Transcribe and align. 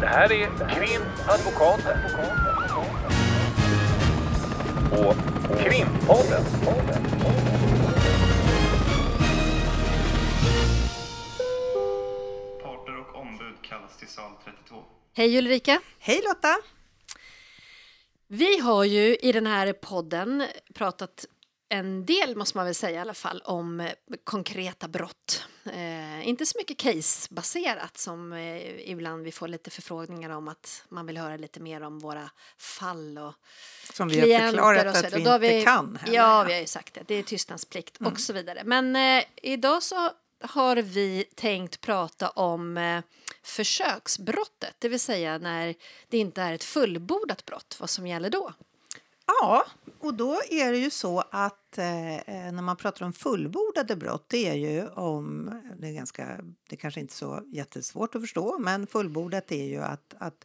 Det 0.00 0.06
här 0.06 0.32
är 0.32 0.46
Krimadvokaten. 0.74 1.98
Och 4.92 5.14
Krimpodden. 5.58 6.44
Parter 12.62 12.98
och 13.00 13.20
ombud 13.20 13.54
kallas 13.62 13.96
till 13.98 14.08
sal 14.08 14.32
32. 14.44 14.76
Hej 15.12 15.38
Ulrika! 15.38 15.80
Hej 15.98 16.22
Lotta! 16.28 16.56
Vi 18.26 18.58
har 18.58 18.84
ju 18.84 19.16
i 19.16 19.32
den 19.32 19.46
här 19.46 19.72
podden 19.72 20.44
pratat 20.74 21.26
en 21.72 22.06
del, 22.06 22.36
måste 22.36 22.56
man 22.58 22.66
väl 22.66 22.74
säga 22.74 22.98
i 22.98 23.00
alla 23.00 23.14
fall, 23.14 23.42
om 23.44 23.80
eh, 23.80 23.92
konkreta 24.24 24.88
brott. 24.88 25.46
Eh, 25.72 26.28
inte 26.28 26.46
så 26.46 26.58
mycket 26.58 26.78
casebaserat 26.78 27.98
som 27.98 28.32
eh, 28.32 28.90
ibland 28.90 29.24
vi 29.24 29.32
får 29.32 29.48
lite 29.48 29.70
förfrågningar 29.70 30.30
om 30.30 30.48
att 30.48 30.84
man 30.88 31.06
vill 31.06 31.16
höra 31.16 31.36
lite 31.36 31.60
mer 31.60 31.80
om 31.82 31.98
våra 31.98 32.30
fall 32.58 33.18
och 33.18 33.34
Som 33.92 34.08
vi 34.08 34.32
har 34.32 34.50
förklarat 34.50 34.86
och 34.86 34.96
så 34.96 35.06
att 35.06 35.12
vi 35.12 35.18
inte 35.18 35.38
vi, 35.38 35.64
kan 35.64 35.96
heller, 35.96 36.16
Ja, 36.16 36.38
ja. 36.38 36.44
vi 36.44 36.52
har 36.52 36.60
ju 36.60 36.66
sagt 36.66 36.94
det. 36.94 37.02
Det 37.06 37.14
är 37.14 37.22
tystnadsplikt 37.22 38.00
Mm. 38.00 38.12
och 38.12 38.20
så 38.20 38.32
vidare. 38.32 38.62
Men 38.64 38.96
eh, 38.96 39.24
idag 39.42 39.82
så 39.82 40.10
har 40.42 40.76
vi 40.76 41.24
tänkt 41.34 41.80
prata 41.80 42.28
om 42.30 42.76
eh, 42.76 43.00
försöksbrottet, 43.42 44.74
det 44.78 44.88
vill 44.88 45.00
säga 45.00 45.38
när 45.38 45.74
det 46.08 46.18
inte 46.18 46.42
är 46.42 46.52
ett 46.52 46.64
fullbordat 46.64 47.44
brott, 47.44 47.76
vad 47.80 47.90
som 47.90 48.06
gäller 48.06 48.30
då. 48.30 48.52
Ja, 49.40 49.64
och 50.00 50.14
då 50.14 50.40
är 50.50 50.72
det 50.72 50.78
ju 50.78 50.90
så 50.90 51.22
att 51.30 51.78
eh, 51.78 51.84
när 52.52 52.62
man 52.62 52.76
pratar 52.76 53.06
om 53.06 53.12
fullbordade 53.12 53.96
brott, 53.96 54.24
det 54.28 54.48
är 54.48 54.54
ju 54.54 54.88
om, 54.88 55.50
det 55.78 55.88
är 55.88 55.92
ganska, 55.92 56.26
det 56.68 56.74
är 56.74 56.76
kanske 56.76 57.00
inte 57.00 57.14
så 57.14 57.42
jättesvårt 57.52 58.14
att 58.14 58.20
förstå, 58.20 58.58
men 58.58 58.86
fullbordat 58.86 59.52
är 59.52 59.64
ju 59.64 59.78
att, 59.78 60.14
att 60.18 60.44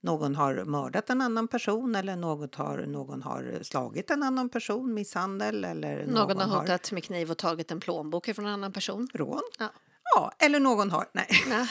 någon 0.00 0.34
har 0.34 0.64
mördat 0.64 1.10
en 1.10 1.20
annan 1.20 1.48
person 1.48 1.94
eller 1.94 2.16
något 2.16 2.54
har, 2.54 2.78
någon 2.78 3.22
har 3.22 3.58
slagit 3.62 4.10
en 4.10 4.22
annan 4.22 4.48
person, 4.48 4.94
misshandel 4.94 5.64
eller 5.64 6.06
Någon 6.06 6.38
har 6.38 6.60
hotat 6.60 6.92
med 6.92 7.04
kniv 7.04 7.30
och 7.30 7.38
tagit 7.38 7.70
en 7.70 7.80
plånbok 7.80 8.26
från 8.34 8.46
en 8.46 8.52
annan 8.52 8.72
person. 8.72 9.08
rån. 9.14 9.42
Ja. 9.58 9.68
Ja, 10.16 10.32
eller 10.38 10.60
någon 10.60 10.90
har, 10.90 11.06
nej. 11.12 11.28
Nej. 11.48 11.66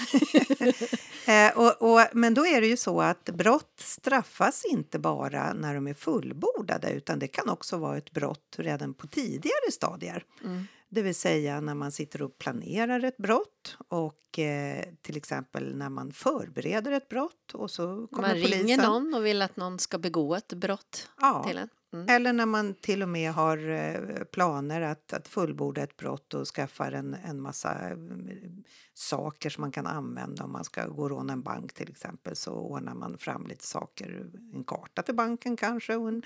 Eh, 1.27 1.57
och, 1.57 1.81
och, 1.93 2.01
men 2.13 2.33
då 2.33 2.45
är 2.45 2.61
det 2.61 2.67
ju 2.67 2.77
så 2.77 3.01
att 3.01 3.25
brott 3.25 3.73
straffas 3.79 4.65
inte 4.65 4.99
bara 4.99 5.53
när 5.53 5.75
de 5.75 5.87
är 5.87 5.93
fullbordade 5.93 6.89
utan 6.91 7.19
det 7.19 7.27
kan 7.27 7.49
också 7.49 7.77
vara 7.77 7.97
ett 7.97 8.11
brott 8.11 8.55
redan 8.57 8.93
på 8.93 9.07
tidigare 9.07 9.71
stadier. 9.71 10.23
Mm. 10.43 10.67
Det 10.89 11.01
vill 11.01 11.15
säga 11.15 11.61
när 11.61 11.73
man 11.75 11.91
sitter 11.91 12.21
och 12.21 12.37
planerar 12.37 13.03
ett 13.03 13.17
brott 13.17 13.77
och 13.87 14.39
eh, 14.39 14.85
till 15.01 15.17
exempel 15.17 15.75
när 15.77 15.89
man 15.89 16.11
förbereder 16.11 16.91
ett 16.91 17.09
brott 17.09 17.51
och 17.53 17.71
så 17.71 18.07
kommer 18.11 18.27
Man 18.27 18.37
ringer 18.37 18.57
polisen. 18.57 18.79
någon 18.85 19.13
och 19.13 19.25
vill 19.25 19.41
att 19.41 19.55
någon 19.57 19.79
ska 19.79 19.97
begå 19.97 20.35
ett 20.35 20.53
brott 20.53 21.09
Ja. 21.21 21.43
till 21.47 21.57
en. 21.57 21.69
Mm. 21.95 22.05
Eller 22.09 22.33
när 22.33 22.45
man 22.45 22.73
till 22.73 23.03
och 23.03 23.09
med 23.09 23.33
har 23.33 23.69
eh, 23.69 24.23
planer 24.31 24.81
att, 24.81 25.13
att 25.13 25.27
fullborda 25.27 25.83
ett 25.83 25.97
brott 25.97 26.33
och 26.33 26.47
skaffar 26.47 26.91
en, 26.91 27.13
en 27.13 27.41
massa 27.41 27.89
eh, 27.89 27.97
saker 28.93 29.49
som 29.49 29.61
man 29.61 29.71
kan 29.71 29.87
använda 29.87 30.43
om 30.43 30.51
man 30.51 30.63
ska 30.63 30.87
gå 30.87 31.03
och 31.03 31.09
råna 31.09 31.33
en 31.33 31.41
bank 31.41 31.73
till 31.73 31.89
exempel 31.89 32.35
så 32.35 32.51
ordnar 32.51 32.93
man 32.93 33.17
fram 33.17 33.47
lite 33.47 33.65
saker, 33.65 34.25
en 34.53 34.63
karta 34.63 35.01
till 35.01 35.15
banken 35.15 35.57
kanske 35.57 35.95
och 35.95 36.07
en, 36.07 36.23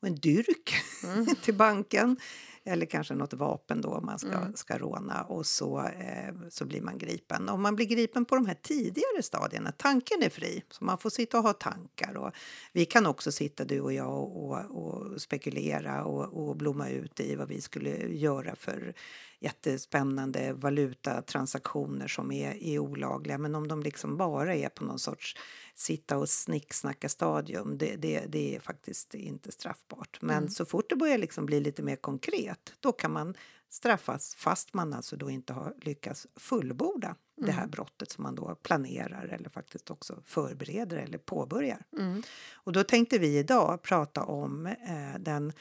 och 0.00 0.08
en 0.08 0.14
dyrk 0.14 0.74
till 1.42 1.54
banken. 1.54 2.16
Eller 2.64 2.86
kanske 2.86 3.14
något 3.14 3.34
vapen 3.34 3.80
då 3.80 3.88
om 3.88 4.06
man 4.06 4.18
ska, 4.18 4.52
ska 4.54 4.78
råna 4.78 5.22
och 5.22 5.46
så, 5.46 5.78
eh, 5.78 6.34
så 6.50 6.64
blir 6.64 6.80
man 6.80 6.98
gripen. 6.98 7.48
Om 7.48 7.62
man 7.62 7.76
blir 7.76 7.86
gripen 7.86 8.24
på 8.24 8.34
de 8.34 8.46
här 8.46 8.58
tidigare 8.62 9.22
stadierna, 9.22 9.72
tanken 9.72 10.22
är 10.22 10.28
fri, 10.28 10.62
så 10.70 10.84
man 10.84 10.98
får 10.98 11.10
sitta 11.10 11.38
och 11.38 11.44
ha 11.44 11.52
tankar. 11.52 12.16
Och 12.16 12.32
vi 12.72 12.84
kan 12.84 13.06
också 13.06 13.32
sitta 13.32 13.64
du 13.64 13.80
och 13.80 13.92
jag 13.92 14.08
och, 14.08 14.50
och, 14.50 14.86
och 14.86 15.20
spekulera 15.20 16.04
och, 16.04 16.48
och 16.48 16.56
blomma 16.56 16.88
ut 16.88 17.20
i 17.20 17.34
vad 17.34 17.48
vi 17.48 17.60
skulle 17.60 17.90
göra 18.08 18.56
för 18.56 18.94
jättespännande 19.40 20.52
valutatransaktioner 20.52 22.08
som 22.08 22.32
är, 22.32 22.62
är 22.62 22.78
olagliga. 22.78 23.38
Men 23.38 23.54
om 23.54 23.68
de 23.68 23.82
liksom 23.82 24.16
bara 24.16 24.54
är 24.54 24.68
på 24.68 24.84
någon 24.84 24.98
sorts 24.98 25.36
sitta 25.78 26.18
och 26.18 26.28
snicksnacka 26.28 27.08
stadium, 27.08 27.78
det, 27.78 27.96
det, 27.96 28.24
det 28.28 28.56
är 28.56 28.60
faktiskt 28.60 29.14
inte 29.14 29.52
straffbart. 29.52 30.18
Men 30.22 30.50
så 30.50 30.64
fort 30.64 30.90
det 30.90 30.96
börjar 30.96 31.18
liksom 31.18 31.46
bli 31.46 31.60
lite 31.60 31.82
mer 31.82 31.96
konkret, 31.96 32.72
då 32.80 32.92
kan 32.92 33.12
man 33.12 33.34
straffas 33.70 34.34
fast 34.34 34.74
man 34.74 34.92
alltså 34.92 35.16
då 35.16 35.30
inte 35.30 35.52
har 35.52 35.74
lyckats 35.80 36.26
fullborda 36.36 37.16
det 37.36 37.52
här 37.52 37.66
brottet 37.66 38.10
som 38.10 38.22
man 38.22 38.34
då 38.34 38.54
planerar 38.54 39.24
eller 39.24 39.48
faktiskt 39.48 39.90
också 39.90 40.22
förbereder 40.24 40.96
eller 40.96 41.18
påbörjar. 41.18 41.82
Mm. 41.98 42.22
Och 42.54 42.72
då 42.72 42.84
tänkte 42.84 43.18
vi 43.18 43.38
idag 43.38 43.82
prata 43.82 44.24
om 44.24 44.66
eh, 44.66 45.20
den, 45.20 45.52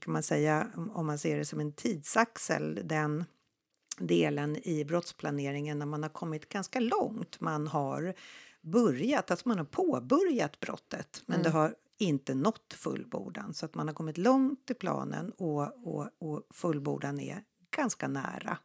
kan 0.00 0.12
man 0.12 0.22
säga, 0.22 0.70
om 0.94 1.06
man 1.06 1.18
ser 1.18 1.38
det 1.38 1.44
som 1.44 1.60
en 1.60 1.72
tidsaxel, 1.72 2.80
den 2.84 3.24
delen 3.98 4.56
i 4.68 4.84
brottsplaneringen 4.84 5.78
när 5.78 5.86
man 5.86 6.02
har 6.02 6.10
kommit 6.10 6.48
ganska 6.48 6.80
långt. 6.80 7.40
Man 7.40 7.66
har 7.66 8.14
börjat, 8.60 9.30
alltså 9.30 9.48
man 9.48 9.58
har 9.58 9.64
påbörjat 9.64 10.60
brottet 10.60 11.22
men 11.26 11.42
det 11.42 11.50
har 11.50 11.74
inte 11.98 12.34
nått 12.34 12.74
fullbordan 12.76 13.54
så 13.54 13.66
att 13.66 13.74
man 13.74 13.88
har 13.88 13.94
kommit 13.94 14.18
långt 14.18 14.70
i 14.70 14.74
planen 14.74 15.30
och, 15.30 15.86
och, 15.86 16.10
och 16.18 16.42
fullbordan 16.50 17.20
är 17.20 17.42
ganska 17.70 18.08
nära. 18.08 18.58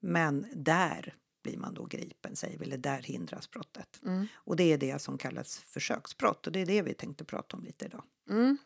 Men 0.00 0.46
där 0.54 1.14
blir 1.42 1.56
man 1.56 1.74
då 1.74 1.84
gripen, 1.84 2.36
säger 2.36 2.58
vi, 2.58 2.64
eller 2.64 2.78
där 2.78 3.02
hindras 3.02 3.50
brottet. 3.50 4.00
Och 4.34 4.56
det 4.56 4.72
är 4.72 4.78
det 4.78 4.98
som 5.02 5.18
kallas 5.18 5.58
försöksbrott 5.58 6.46
och 6.46 6.52
det 6.52 6.60
är 6.60 6.66
det 6.66 6.82
vi 6.82 6.94
tänkte 6.94 7.24
prata 7.24 7.56
om 7.56 7.64
lite 7.64 7.84
idag. 7.84 8.02
Mm. 8.30 8.58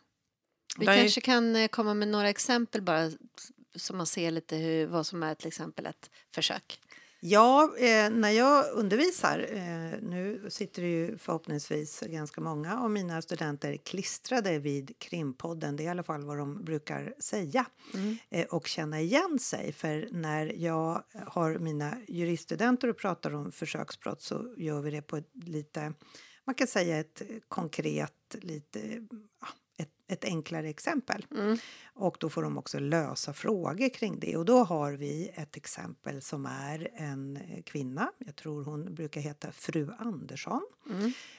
Vi 0.77 0.85
kanske 0.85 1.21
kan 1.21 1.55
eh, 1.55 1.67
komma 1.67 1.93
med 1.93 2.07
några 2.07 2.29
exempel 2.29 2.81
bara 2.81 3.11
så 3.75 3.95
man 3.95 4.05
ser 4.05 4.31
lite 4.31 4.55
hur, 4.55 4.87
vad 4.87 5.07
som 5.07 5.23
är 5.23 5.35
till 5.35 5.47
exempel 5.47 5.85
ett 5.85 6.09
försök. 6.35 6.79
Ja, 7.23 7.77
eh, 7.77 8.09
när 8.09 8.29
jag 8.29 8.65
undervisar, 8.73 9.47
eh, 9.49 10.01
nu 10.01 10.45
sitter 10.49 10.81
det 10.81 10.87
ju 10.87 11.17
förhoppningsvis 11.17 11.99
ganska 11.99 12.41
många 12.41 12.79
av 12.79 12.91
mina 12.91 13.21
studenter 13.21 13.77
klistrade 13.77 14.59
vid 14.59 14.99
krimpodden, 14.99 15.75
det 15.75 15.83
är 15.83 15.85
i 15.85 15.89
alla 15.89 16.03
fall 16.03 16.23
vad 16.23 16.37
de 16.37 16.63
brukar 16.63 17.13
säga, 17.19 17.65
eh, 18.29 18.45
och 18.45 18.67
känna 18.67 19.01
igen 19.01 19.39
sig. 19.39 19.71
För 19.71 20.07
när 20.11 20.53
jag 20.57 21.03
har 21.27 21.59
mina 21.59 21.97
juriststudenter 22.07 22.87
och 22.87 22.97
pratar 22.97 23.35
om 23.35 23.51
försöksbrott 23.51 24.21
så 24.21 24.53
gör 24.57 24.81
vi 24.81 24.91
det 24.91 25.01
på 25.01 25.17
ett 25.17 25.31
lite, 25.43 25.93
man 26.45 26.55
kan 26.55 26.67
säga 26.67 26.99
ett 26.99 27.21
konkret, 27.47 28.35
lite, 28.41 29.07
ja, 29.41 29.47
ett, 29.81 29.91
ett 30.07 30.25
enklare 30.25 30.69
exempel. 30.69 31.25
Och 31.93 32.17
då 32.19 32.29
får 32.29 32.43
de 32.43 32.57
också 32.57 32.79
lösa 32.79 33.33
frågor 33.33 33.89
kring 33.93 34.19
det. 34.19 34.37
Och 34.37 34.45
då 34.45 34.63
har 34.63 34.93
vi 34.93 35.31
ett 35.33 35.57
exempel 35.57 36.21
som 36.21 36.45
är 36.45 36.89
en 36.93 37.37
eh, 37.37 37.61
kvinna, 37.63 38.11
jag 38.17 38.35
tror 38.35 38.63
hon 38.63 38.95
brukar 38.95 39.21
heta 39.21 39.51
fru 39.51 39.89
Andersson. 39.99 40.61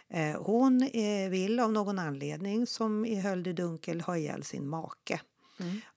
Eh, 0.08 0.42
hon 0.42 0.82
eh, 0.82 1.30
vill 1.30 1.60
av 1.60 1.72
någon 1.72 1.98
anledning, 1.98 2.66
som 2.66 3.04
i 3.04 3.20
höll 3.20 3.46
i 3.46 3.52
dunkel, 3.52 4.00
ha 4.00 4.16
ihjäl 4.16 4.42
sin 4.42 4.68
make. 4.68 5.20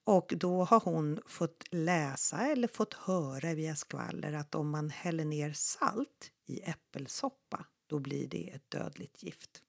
Och 0.04 0.32
då 0.36 0.64
har 0.64 0.80
hon 0.80 1.20
fått 1.26 1.64
läsa 1.70 2.46
eller 2.46 2.68
fått 2.68 2.94
höra 2.94 3.54
via 3.54 3.76
skvaller 3.76 4.32
att 4.32 4.54
om 4.54 4.70
man 4.70 4.90
häller 4.90 5.24
ner 5.24 5.52
salt 5.52 6.30
i 6.46 6.60
äppelsoppa, 6.60 7.66
då 7.86 7.98
blir 7.98 8.28
det 8.28 8.50
ett 8.50 8.70
dödligt 8.70 9.22
gift. 9.22 9.62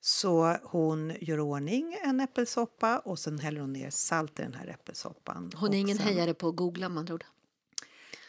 Så 0.00 0.56
hon 0.62 1.12
gör 1.20 1.40
ordning 1.40 1.96
en 2.04 2.20
äppelsoppa 2.20 2.98
och 2.98 3.18
sen 3.18 3.38
häller 3.38 3.60
hon 3.60 3.72
ner 3.72 3.90
salt 3.90 4.40
i 4.40 4.42
den 4.42 4.54
här 4.54 4.66
äppelsoppan. 4.66 5.52
Hon 5.56 5.74
är 5.74 5.78
ingen 5.78 5.96
sen, 5.96 6.06
hejare 6.06 6.34
på 6.34 6.48
att 6.48 6.56
googla 6.56 6.88
man 6.88 7.06
tror. 7.06 7.22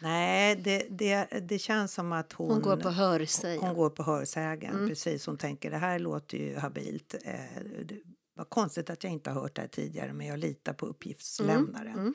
Nej, 0.02 0.56
det, 0.56 0.88
det, 0.90 1.28
det 1.50 1.60
känns 1.60 1.94
som 1.94 2.12
att 2.12 2.34
hon... 2.34 2.52
Hon 2.52 2.62
går 2.62 2.78
på 2.78 2.90
hörsägen. 2.90 3.62
Hon 3.62 3.76
går 3.76 3.90
på 3.90 4.04
hörsägen, 4.04 4.88
precis. 4.88 5.26
Hon 5.26 5.38
tänker 5.38 5.72
det 5.72 5.78
här 5.78 6.00
låter 6.00 6.38
ju 6.38 6.58
habilt. 6.58 7.16
Eh, 7.24 7.64
det 7.86 7.98
var 8.34 8.46
konstigt 8.46 8.90
att 8.90 9.04
jag 9.04 9.14
inte 9.14 9.30
har 9.30 9.42
hört 9.42 9.56
det 9.56 9.62
här 9.62 9.68
tidigare 9.68 10.14
men 10.14 10.28
jag 10.28 10.40
litar 10.40 10.74
på 10.74 10.86
uppgiftslämnaren. 10.86 12.14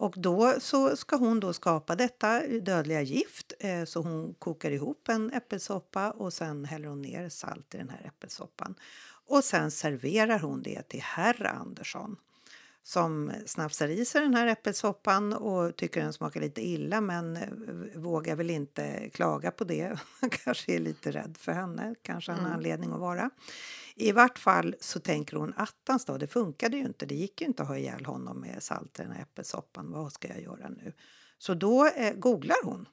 Och 0.00 0.14
då 0.16 0.54
så 0.60 0.96
ska 0.96 1.16
hon 1.16 1.40
då 1.40 1.52
skapa 1.52 1.96
detta 1.96 2.40
dödliga 2.46 3.02
gift 3.02 3.52
eh, 3.58 3.84
så 3.84 4.02
hon 4.02 4.34
kokar 4.34 4.70
ihop 4.70 5.08
en 5.08 5.32
äppelsoppa 5.32 6.10
och 6.10 6.32
sen 6.32 6.64
häller 6.64 6.88
hon 6.88 7.02
ner 7.02 7.28
salt 7.28 7.74
i 7.74 7.78
den 7.78 7.88
här 7.88 8.02
äppelsoppan. 8.06 8.74
Och 9.26 9.44
sen 9.44 9.70
serverar 9.70 10.38
hon 10.38 10.62
det 10.62 10.82
till 10.82 11.02
herr 11.02 11.46
Andersson 11.46 12.16
som 12.82 13.32
snafsar 13.46 13.88
i 13.88 14.04
sig 14.04 14.22
den 14.22 14.34
här 14.34 14.46
äppelsoppan 14.46 15.32
och 15.32 15.76
tycker 15.76 16.00
den 16.00 16.12
smakar 16.12 16.40
lite 16.40 16.66
illa 16.66 17.00
men 17.00 17.36
eh, 17.36 17.48
vågar 17.94 18.36
väl 18.36 18.50
inte 18.50 19.10
klaga 19.10 19.50
på 19.50 19.64
det. 19.64 19.98
Han 20.20 20.30
kanske 20.44 20.74
är 20.74 20.78
lite 20.78 21.10
rädd 21.10 21.36
för 21.38 21.52
henne, 21.52 21.94
kanske 22.02 22.32
han 22.32 22.44
har 22.44 22.52
anledning 22.52 22.92
att 22.92 23.00
vara. 23.00 23.30
I 23.96 24.12
vart 24.12 24.38
fall 24.38 24.74
så 24.80 25.00
tänker 25.00 25.36
hon 25.36 25.54
attans 25.56 26.04
då, 26.04 26.18
det 26.18 26.26
funkade 26.26 26.76
ju 26.76 26.84
inte. 26.84 27.06
Det 27.06 27.14
gick 27.14 27.40
ju 27.40 27.46
inte 27.46 27.62
att 27.62 27.68
ha 27.68 27.78
ihjäl 27.78 28.04
honom 28.04 28.40
med 28.40 28.62
salt 28.62 29.00
i 29.00 29.02
den 29.02 29.12
här 29.12 29.22
äppelsoppan. 29.22 29.92
Vad 29.92 30.12
ska 30.12 30.28
jag 30.28 30.42
göra 30.42 30.68
nu? 30.68 30.92
Så 31.38 31.54
då 31.54 31.86
eh, 31.86 32.14
googlar 32.14 32.64
hon 32.64 32.88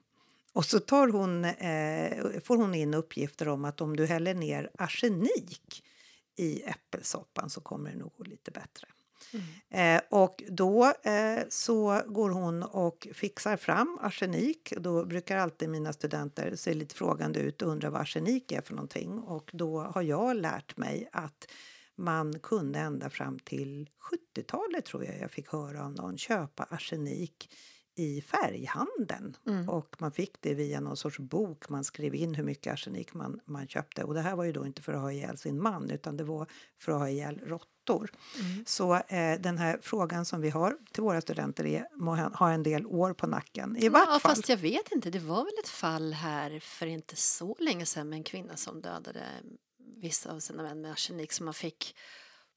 Och 0.52 0.64
så 0.64 0.80
tar 0.80 1.08
hon, 1.08 1.44
eh, 1.44 2.40
får 2.40 2.56
hon 2.56 2.74
in 2.74 2.94
uppgifter 2.94 3.48
om 3.48 3.64
att 3.64 3.80
om 3.80 3.96
du 3.96 4.06
häller 4.06 4.34
ner 4.34 4.70
arsenik 4.78 5.84
i 6.36 6.62
äppelsoppan 6.62 7.50
så 7.50 7.60
kommer 7.60 7.90
det 7.90 7.96
nog 7.96 8.12
gå 8.16 8.24
lite 8.24 8.50
bättre. 8.50 8.88
Mm. 9.32 9.96
Eh, 9.96 10.02
och 10.10 10.42
då 10.48 10.84
eh, 11.02 11.42
så 11.48 12.02
går 12.06 12.30
hon 12.30 12.62
och 12.62 13.08
fixar 13.14 13.56
fram 13.56 13.98
arsenik. 14.02 14.72
Då 14.76 15.04
brukar 15.04 15.36
alltid 15.36 15.68
mina 15.68 15.92
studenter 15.92 16.56
se 16.56 16.74
lite 16.74 16.94
frågande 16.94 17.40
ut 17.40 17.62
och 17.62 17.68
undra 17.68 17.90
vad 17.90 18.00
arsenik 18.00 18.52
är 18.52 18.60
för 18.60 18.74
någonting. 18.74 19.18
Och 19.18 19.50
då 19.52 19.80
har 19.80 20.02
jag 20.02 20.36
lärt 20.36 20.76
mig 20.76 21.08
att 21.12 21.48
man 21.96 22.38
kunde 22.38 22.78
ända 22.78 23.10
fram 23.10 23.38
till 23.38 23.88
70-talet 24.34 24.84
tror 24.84 25.04
jag 25.04 25.20
jag 25.20 25.30
fick 25.30 25.48
höra 25.48 25.84
av 25.84 25.92
någon 25.92 26.18
köpa 26.18 26.62
arsenik 26.70 27.50
i 27.98 28.20
färghandeln. 28.22 29.36
Och 29.68 29.96
man 29.98 30.12
fick 30.12 30.36
det 30.42 30.54
via 30.54 30.80
någon 30.80 30.96
sorts 30.96 31.18
bok. 31.18 31.68
Man 31.68 31.84
skrev 31.84 32.14
in 32.14 32.34
hur 32.34 32.44
mycket 32.44 32.72
arsenik 32.72 33.14
man, 33.14 33.40
man 33.44 33.68
köpte. 33.68 34.04
Och 34.04 34.14
det 34.14 34.20
här 34.20 34.36
var 34.36 34.44
ju 34.44 34.52
då 34.52 34.66
inte 34.66 34.82
för 34.82 34.92
att 34.92 35.00
ha 35.00 35.12
ihjäl 35.12 35.38
sin 35.38 35.62
man 35.62 35.90
utan 35.90 36.16
det 36.16 36.24
var 36.24 36.46
för 36.80 36.92
att 36.92 36.98
ha 36.98 37.08
ihjäl 37.08 37.40
råttor. 37.46 38.10
Så 38.66 38.94
eh, 38.94 39.40
den 39.40 39.58
här 39.58 39.78
frågan 39.82 40.24
som 40.24 40.40
vi 40.40 40.50
har 40.50 40.76
till 40.92 41.02
våra 41.02 41.20
studenter 41.20 41.66
är, 41.66 41.86
må 41.96 42.14
ha 42.16 42.50
en 42.50 42.62
del 42.62 42.86
år 42.86 43.12
på 43.12 43.26
nacken. 43.26 43.76
I 43.76 43.88
vart 43.88 44.08
Ja, 44.08 44.18
fall. 44.18 44.20
fast 44.34 44.48
jag 44.48 44.56
vet 44.56 44.92
inte. 44.92 45.10
Det 45.10 45.18
var 45.18 45.44
väl 45.44 45.52
ett 45.62 45.68
fall 45.68 46.12
här 46.12 46.60
för 46.60 46.86
inte 46.86 47.16
så 47.16 47.56
länge 47.60 47.86
sedan 47.86 48.08
med 48.08 48.16
en 48.16 48.24
kvinna 48.24 48.56
som 48.56 48.80
dödade 48.80 49.22
vissa 49.96 50.32
av 50.32 50.38
sina 50.40 50.62
vänner 50.62 50.82
med 50.82 50.92
arsenik 50.92 51.32
som 51.32 51.44
man 51.44 51.54
fick 51.54 51.96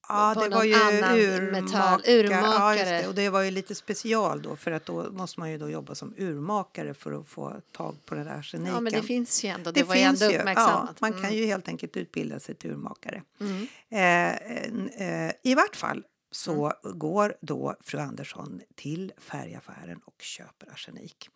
Ja, 0.09 0.35
det 0.43 0.49
var 0.55 0.63
ju 0.63 0.73
annan 0.75 1.17
urmaka, 1.19 1.61
metall- 1.61 2.01
Ja, 2.05 2.13
urmakare. 2.13 3.01
det. 3.01 3.07
Och 3.07 3.15
det 3.15 3.29
var 3.29 3.41
ju 3.41 3.51
lite 3.51 3.75
special 3.75 4.41
då 4.41 4.55
för 4.55 4.71
att 4.71 4.85
då 4.85 5.11
måste 5.11 5.39
man 5.39 5.51
ju 5.51 5.57
då 5.57 5.69
jobba 5.69 5.95
som 5.95 6.13
urmakare 6.17 6.93
för 6.93 7.11
att 7.19 7.27
få 7.27 7.61
tag 7.71 7.95
på 8.05 8.15
den 8.15 8.25
där 8.25 8.33
arseniken. 8.33 8.73
Ja, 8.73 8.79
men 8.81 8.93
det 8.93 9.01
finns 9.03 9.43
ju 9.43 9.49
ändå. 9.49 9.71
Det, 9.71 9.79
Det 9.79 9.87
var 9.87 9.95
finns 9.95 10.21
ändå 10.21 10.33
ju. 10.33 10.41
Ja, 10.55 10.87
man 10.99 11.09
Mm. 11.11 11.21
kan 11.23 11.33
ju 11.33 11.45
helt 11.45 11.67
enkelt 11.67 11.97
utbilda 11.97 12.39
sig 12.39 12.55
till 12.55 12.71
urmakare. 12.71 13.21
Mm. 13.39 13.67
Eh, 13.89 14.63
en- 14.67 14.89
eh, 14.89 15.31
I 15.43 15.55
vart 15.55 15.75
fall 15.75 16.03
så 16.31 16.73
går 16.83 17.35
då 17.41 17.75
fru 17.81 17.99
Andersson 17.99 18.61
till 18.75 19.11
färgaffären 19.17 19.99
och 20.05 20.15
köper 20.21 20.71
arsenik. 20.71 21.29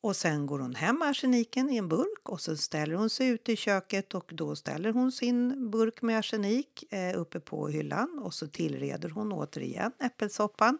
Och 0.00 0.16
sen 0.16 0.46
går 0.46 0.58
hon 0.58 0.74
hem 0.74 0.98
med 0.98 1.08
arseniken 1.08 1.70
i 1.70 1.76
en 1.76 1.88
burk 1.88 2.28
och 2.28 2.40
så 2.40 2.56
ställer 2.56 2.94
hon 2.94 3.10
sig 3.10 3.28
ute 3.28 3.52
i 3.52 3.56
köket 3.56 4.14
och 4.14 4.30
då 4.34 4.56
ställer 4.56 4.92
hon 4.92 5.12
sin 5.12 5.70
burk 5.70 6.02
med 6.02 6.18
arsenik 6.18 6.84
eh, 6.92 7.20
uppe 7.20 7.40
på 7.40 7.68
hyllan 7.68 8.20
och 8.24 8.34
så 8.34 8.46
tillreder 8.46 9.08
hon 9.10 9.32
återigen 9.32 9.92
äppelsoppan. 10.00 10.78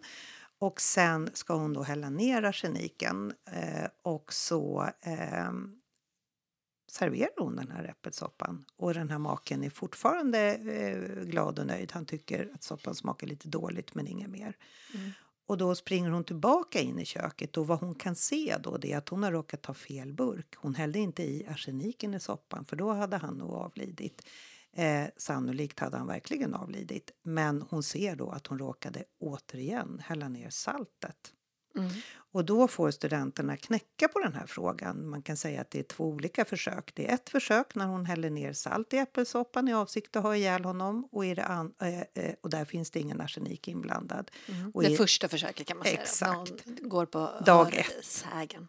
Och 0.58 0.80
sen 0.80 1.30
ska 1.34 1.54
hon 1.54 1.72
då 1.72 1.82
hälla 1.82 2.10
ner 2.10 2.42
arseniken 2.42 3.32
eh, 3.50 3.88
och 4.02 4.32
så 4.32 4.90
ehm, 5.00 5.74
serverar 6.90 7.30
hon 7.38 7.56
den 7.56 7.70
här 7.70 7.84
äppelsoppan. 7.84 8.64
Och 8.76 8.94
den 8.94 9.10
här 9.10 9.18
maken 9.18 9.64
är 9.64 9.70
fortfarande 9.70 10.38
eh, 10.54 11.24
glad 11.24 11.58
och 11.58 11.66
nöjd. 11.66 11.92
Han 11.92 12.06
tycker 12.06 12.50
att 12.54 12.62
soppan 12.62 12.94
smakar 12.94 13.26
lite 13.26 13.48
dåligt 13.48 13.94
men 13.94 14.06
inget 14.06 14.30
mer. 14.30 14.56
Mm. 14.94 15.10
Och 15.48 15.58
då 15.58 15.74
springer 15.74 16.10
hon 16.10 16.24
tillbaka 16.24 16.80
in 16.80 16.98
i 16.98 17.04
köket 17.04 17.56
och 17.56 17.66
vad 17.66 17.80
hon 17.80 17.94
kan 17.94 18.14
se 18.14 18.56
då 18.60 18.76
det 18.76 18.92
är 18.92 18.98
att 18.98 19.08
hon 19.08 19.22
har 19.22 19.32
råkat 19.32 19.62
ta 19.62 19.74
fel 19.74 20.12
burk. 20.12 20.54
Hon 20.56 20.74
hällde 20.74 20.98
inte 20.98 21.22
i 21.22 21.46
arseniken 21.46 22.14
i 22.14 22.20
soppan 22.20 22.64
för 22.64 22.76
då 22.76 22.92
hade 22.92 23.16
han 23.16 23.34
nog 23.34 23.50
avlidit. 23.50 24.26
Eh, 24.72 25.06
sannolikt 25.16 25.80
hade 25.80 25.96
han 25.96 26.06
verkligen 26.06 26.54
avlidit. 26.54 27.10
Men 27.22 27.62
hon 27.70 27.82
ser 27.82 28.16
då 28.16 28.30
att 28.30 28.46
hon 28.46 28.58
råkade 28.58 29.04
återigen 29.20 30.00
hälla 30.04 30.28
ner 30.28 30.50
saltet. 30.50 31.32
Mm. 31.78 31.90
Och 32.32 32.44
då 32.44 32.68
får 32.68 32.90
studenterna 32.90 33.56
knäcka 33.56 34.08
på 34.08 34.18
den 34.20 34.32
här 34.34 34.46
frågan. 34.46 35.08
Man 35.08 35.22
kan 35.22 35.36
säga 35.36 35.60
att 35.60 35.70
det 35.70 35.78
är 35.78 35.82
två 35.82 36.04
olika 36.04 36.44
försök. 36.44 36.92
Det 36.94 37.10
är 37.10 37.14
ett 37.14 37.28
försök 37.30 37.74
när 37.74 37.86
hon 37.86 38.04
häller 38.06 38.30
ner 38.30 38.52
salt 38.52 38.92
i 38.92 38.96
äppelsoppan 38.98 39.68
i 39.68 39.74
avsikt 39.74 40.16
att 40.16 40.22
ha 40.22 40.36
ihjäl 40.36 40.64
honom 40.64 41.08
och, 41.12 41.26
i 41.26 41.40
an- 41.40 41.72
eh, 42.14 42.34
och 42.40 42.50
där 42.50 42.64
finns 42.64 42.90
det 42.90 43.00
ingen 43.00 43.20
arsenik 43.20 43.68
inblandad. 43.68 44.30
Och 44.74 44.82
Det 44.82 44.90
i- 44.90 44.96
första 44.96 45.28
försöket 45.28 45.66
kan 45.66 45.76
man 45.76 45.86
säga. 45.86 46.00
Exakt. 46.00 46.52
Hon 46.64 46.88
går 46.88 47.06
på 47.06 47.30
Dag 47.46 47.64
hörsägen. 47.96 48.68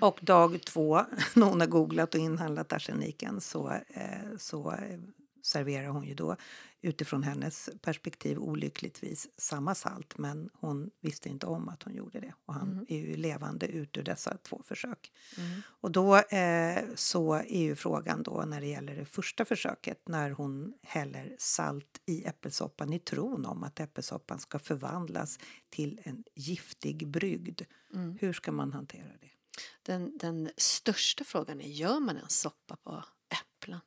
Och 0.00 0.18
dag 0.22 0.60
två, 0.66 1.00
när 1.34 1.46
hon 1.46 1.60
har 1.60 1.66
googlat 1.68 2.14
och 2.14 2.20
inhandlat 2.20 2.72
arseniken 2.72 3.40
så, 3.40 3.70
eh, 3.88 4.02
så 4.38 4.70
eh, 4.72 4.98
serverar 5.42 5.86
hon 5.88 6.04
ju 6.04 6.14
då 6.14 6.36
utifrån 6.86 7.22
hennes 7.22 7.70
perspektiv 7.82 8.38
olyckligtvis 8.38 9.28
samma 9.36 9.74
salt 9.74 10.18
men 10.18 10.50
hon 10.54 10.90
visste 11.00 11.28
inte 11.28 11.46
om 11.46 11.68
att 11.68 11.82
hon 11.82 11.94
gjorde 11.94 12.20
det. 12.20 12.34
Och 12.46 12.54
han 12.54 12.86
är 12.88 12.98
ju 12.98 13.16
levande 13.16 13.66
ut 13.66 13.96
ur 13.96 14.02
dessa 14.02 14.36
två 14.36 14.62
försök. 14.64 15.12
Och 15.80 15.90
då 15.90 16.16
eh, 16.16 16.84
så 16.94 17.34
är 17.34 17.62
ju 17.62 17.76
frågan 17.76 18.22
då 18.22 18.44
när 18.46 18.60
det 18.60 18.66
gäller 18.66 18.96
det 18.96 19.04
första 19.04 19.44
försöket 19.44 20.08
när 20.08 20.30
hon 20.30 20.74
häller 20.82 21.36
salt 21.38 22.00
i 22.06 22.24
äppelsoppan 22.24 22.92
i 22.92 22.98
tron 22.98 23.46
om 23.46 23.62
att 23.64 23.80
äppelsoppan 23.80 24.38
ska 24.38 24.58
förvandlas 24.58 25.38
till 25.68 26.00
en 26.04 26.24
giftig 26.34 27.08
brygd. 27.08 27.62
Hur 28.20 28.32
ska 28.32 28.52
man 28.52 28.72
hantera 28.72 29.12
det? 29.20 29.30
Den, 29.82 30.18
den 30.18 30.50
största 30.56 31.24
frågan 31.24 31.60
är, 31.60 31.68
gör 31.68 32.00
man 32.00 32.16
en 32.16 32.28
soppa 32.28 32.76
på 32.76 33.04
äpplen? 33.28 33.80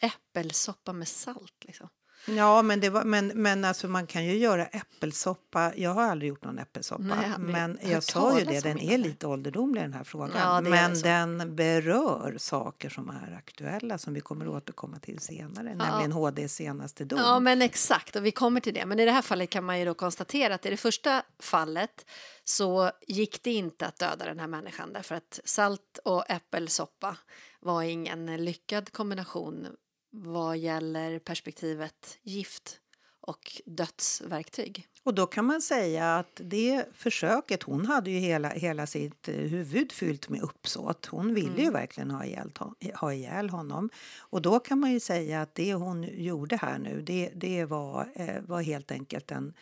Äppelsoppa 0.00 0.92
med 0.92 1.08
salt 1.08 1.64
liksom. 1.64 1.88
Ja, 2.26 2.62
men, 2.62 2.80
det 2.80 2.90
var, 2.90 3.04
men, 3.04 3.26
men 3.26 3.64
alltså 3.64 3.88
man 3.88 4.06
kan 4.06 4.24
ju 4.24 4.36
göra 4.36 4.66
äppelsoppa. 4.66 5.72
Jag 5.76 5.94
har 5.94 6.02
aldrig 6.02 6.28
gjort 6.28 6.44
någon 6.44 6.58
äppelsoppa. 6.58 7.02
Nej, 7.02 7.30
men 7.38 7.78
jag 7.82 8.02
sa 8.02 8.38
ju 8.38 8.44
det, 8.44 8.60
den 8.60 8.78
är 8.78 8.98
lite 8.98 9.26
ålderdomlig 9.26 9.82
den 9.82 9.92
här 9.92 10.04
frågan. 10.04 10.30
Ja, 10.36 10.60
men 10.60 11.00
den 11.00 11.56
berör 11.56 12.36
saker 12.38 12.88
som 12.88 13.10
är 13.10 13.36
aktuella 13.38 13.98
som 13.98 14.14
vi 14.14 14.20
kommer 14.20 14.46
att 14.46 14.52
återkomma 14.52 14.98
till 14.98 15.18
senare. 15.18 15.74
Nämligen 15.74 16.12
HDs 16.12 16.54
senaste 16.54 17.04
dom. 17.04 17.18
Ja, 17.18 17.40
men 17.40 17.62
exakt. 17.62 18.16
Och 18.16 18.26
vi 18.26 18.30
kommer 18.30 18.60
till 18.60 18.74
det. 18.74 18.86
Men 18.86 19.00
i 19.00 19.04
det 19.04 19.12
här 19.12 19.22
fallet 19.22 19.50
kan 19.50 19.64
man 19.64 19.78
ju 19.78 19.84
då 19.84 19.94
konstatera 19.94 20.54
att 20.54 20.66
i 20.66 20.70
det 20.70 20.76
första 20.76 21.22
fallet 21.38 22.06
så 22.44 22.90
gick 23.06 23.42
det 23.42 23.52
inte 23.52 23.86
att 23.86 23.98
döda 23.98 24.24
den 24.24 24.40
här 24.40 24.46
människan 24.46 24.92
därför 24.92 25.14
att 25.14 25.40
salt 25.44 25.98
och 26.04 26.30
äppelsoppa 26.30 27.16
var 27.60 27.82
ingen 27.82 28.44
lyckad 28.44 28.92
kombination 28.92 29.66
vad 30.10 30.58
gäller 30.58 31.18
perspektivet 31.18 32.18
gift 32.22 32.80
och 33.20 33.62
dödsverktyg. 33.66 34.86
Och 35.02 35.14
då 35.14 35.26
kan 35.26 35.44
man 35.44 35.62
säga 35.62 36.16
att 36.16 36.40
det 36.44 36.84
försöket, 36.94 37.62
hon 37.62 37.86
hade 37.86 38.10
ju 38.10 38.18
hela, 38.18 38.48
hela 38.48 38.86
sitt 38.86 39.28
eh, 39.28 39.34
huvud 39.34 39.92
fyllt 39.92 40.28
med 40.28 40.42
uppsåt. 40.42 41.06
Hon 41.06 41.34
ville 41.34 41.48
Mm. 41.50 41.64
ju 41.64 41.70
verkligen 41.70 42.10
ha 42.10 42.24
ihjäl, 42.24 42.52
ha 42.94 43.12
ihjäl 43.12 43.50
honom. 43.50 43.90
Och 44.18 44.42
då 44.42 44.60
kan 44.60 44.78
man 44.80 44.92
ju 44.92 45.00
säga 45.00 45.42
att 45.42 45.54
det 45.54 45.74
hon 45.74 46.02
gjorde 46.02 46.56
här 46.56 46.78
nu, 46.78 47.02
det, 47.02 47.30
det 47.34 47.64
var, 47.64 48.08
eh, 48.14 48.40
var 48.42 48.62
helt 48.62 48.90
enkelt 48.90 49.30
en 49.30 49.54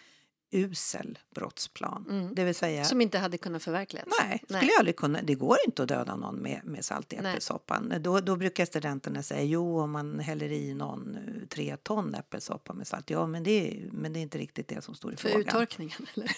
usel 0.51 1.19
brottsplan. 1.35 2.31
Det 2.35 2.45
vill 2.45 2.55
säga, 2.55 2.75
Mm. 2.79 2.85
Som 2.85 3.01
inte 3.01 3.19
hade 3.19 3.39
kunnat 3.39 3.63
förverkligas. 3.63 4.07
nej, 4.21 4.43
skulle 4.49 4.71
jag 4.71 4.79
aldrig 4.79 4.97
kunna, 4.97 5.23
det 5.23 5.35
går 5.35 5.57
inte 5.67 5.83
att 5.83 5.89
döda 5.89 6.17
någon 6.17 6.37
med, 6.37 6.61
med 6.65 6.85
salt 6.85 7.13
i 7.13 7.17
Nej. 7.17 7.31
äppelsoppan. 7.31 7.95
Då, 8.01 8.21
då 8.21 8.37
brukar 8.37 8.65
studenterna 8.65 9.23
säga, 9.23 9.43
jo 9.43 9.81
om 9.81 9.91
man 9.91 10.21
häller 10.21 10.53
i 10.53 10.75
någon 10.75 11.17
eh, 11.17 11.49
tre 11.49 11.77
ton 11.77 12.15
äppelsoppa 12.15 12.73
med 12.73 12.87
salt. 12.87 13.11
Ja, 13.11 13.27
men 13.27 13.43
det, 13.43 13.51
är- 13.51 13.89
men 13.93 14.13
det 14.13 14.19
är 14.19 14.23
inte 14.23 14.39
riktigt 14.39 14.69
det 14.69 14.85
som 14.85 14.95
står 14.95 15.13
i 15.13 15.17
För 15.17 15.29
frågan. 15.29 15.41
uttorkningen. 15.49 16.07
Eller? 16.15 16.31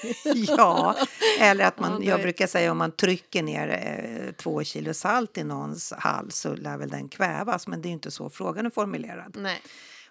Ja, 0.59 0.97
eller 1.41 1.65
att 1.65 1.79
man, 1.79 2.03
jag 2.03 2.21
brukar 2.23 2.47
säga 2.47 2.73
om 2.73 2.79
man 2.79 2.93
trycker 2.93 3.43
ner 3.43 3.69
eh, 3.69 4.33
två 4.33 4.65
kilo 4.65 4.95
salt 4.95 5.39
i 5.39 5.45
någons 5.45 5.93
hals 5.99 6.37
så 6.37 6.55
lär 6.55 6.77
väl 6.79 6.89
den 6.89 7.09
kvävas, 7.09 7.67
men 7.67 7.83
det 7.83 7.89
är 7.89 7.91
inte 7.91 8.11
så 8.11 8.31
frågan 8.31 8.67
är 8.67 8.71
formulerad. 8.71 9.37
Nej. 9.39 9.63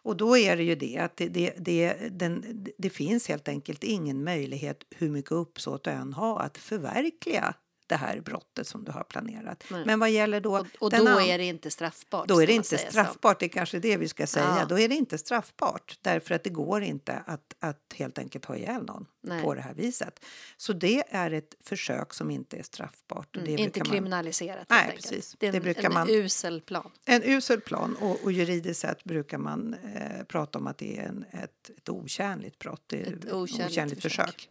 Och 0.10 0.18
då 0.18 0.38
är 0.38 0.58
det 0.58 0.64
ju 0.64 0.76
det 0.76 0.98
att 0.98 1.18
det, 1.18 1.28
det, 1.28 1.54
det, 1.58 1.94
den, 2.12 2.66
det 2.78 2.90
finns 2.90 3.28
helt 3.28 3.48
enkelt 3.48 3.84
ingen 3.84 4.24
möjlighet 4.24 4.84
hur 4.90 5.10
mycket 5.10 5.32
uppsåt 5.32 5.84
du 5.84 5.90
än 5.90 6.14
har 6.14 6.40
att 6.40 6.58
förverkliga 6.58 7.54
det 7.88 7.96
här 7.96 8.22
brottet 8.22 8.68
som 8.68 8.84
du 8.84 8.92
har 8.92 9.04
planerat. 9.04 9.64
Nej. 9.72 9.86
Men 9.86 10.00
vad 10.00 10.12
gäller 10.12 10.42
då... 10.42 10.58
Och, 10.60 10.66
och 10.80 10.92
då 10.92 11.20
är 11.20 11.38
det 11.38 11.44
inte 11.44 11.72
straffbart. 11.72 12.28
då 12.28 12.42
är 12.42 12.48
det 12.48 12.54
inte 12.54 12.68
säga 12.68 12.80
så. 12.80 12.92
straffbart, 12.92 13.40
det 13.40 13.46
är 13.46 13.50
kanske 13.50 13.80
det 13.80 13.98
vi 13.98 14.08
ska 14.08 14.28
säga. 14.28 14.56
Ja. 14.60 14.66
Då 14.66 14.80
är 14.80 14.88
det 14.88 14.96
inte 14.96 15.18
straffbart 15.18 16.00
därför 16.02 16.36
att 16.36 16.44
det 16.44 16.50
går 16.50 16.82
inte 16.82 17.24
att, 17.26 17.56
att 17.60 17.94
helt 17.96 18.20
enkelt 18.20 18.46
ha 18.46 18.56
ihjäl 18.56 18.84
någon 18.86 19.06
Nej. 19.22 19.44
på 19.44 19.54
det 19.54 19.62
här 19.62 19.74
viset. 19.74 20.26
Så 20.58 20.74
det 20.74 21.04
är 21.10 21.32
ett 21.32 21.56
försök 21.60 22.14
som 22.14 22.32
inte 22.32 22.58
är 22.58 22.64
straffbart. 22.64 23.36
Mm, 23.38 23.58
inte 23.58 23.80
man- 23.80 23.88
kriminaliserat. 23.90 24.58
helt 24.58 24.70
Nej, 24.70 24.86
enkelt. 24.86 25.02
precis. 25.10 25.36
Det 25.40 25.46
är 25.46 25.48
en, 25.48 25.54
Det 25.54 25.62
brukar 25.62 25.84
en 25.84 25.94
man- 25.94 26.10
usel 26.10 26.62
plan. 26.62 26.92
En 27.06 27.24
usel 27.24 27.62
plan 27.62 27.96
och, 27.96 28.24
och 28.24 28.32
juridiskt 28.32 28.80
sett 28.82 29.04
brukar 29.04 29.38
man 29.38 29.74
eh, 29.96 30.24
prata 30.24 30.60
om 30.60 30.68
att 30.68 30.78
det 30.78 30.98
är 30.98 31.04
en, 31.04 31.26
ett, 31.32 31.70
ett 31.78 31.90
otjänligt 31.90 32.60
brott. 32.60 32.94
Ett 32.94 33.32
otjänligt 33.32 34.02
försök. 34.02 34.26
försök. 34.28 34.50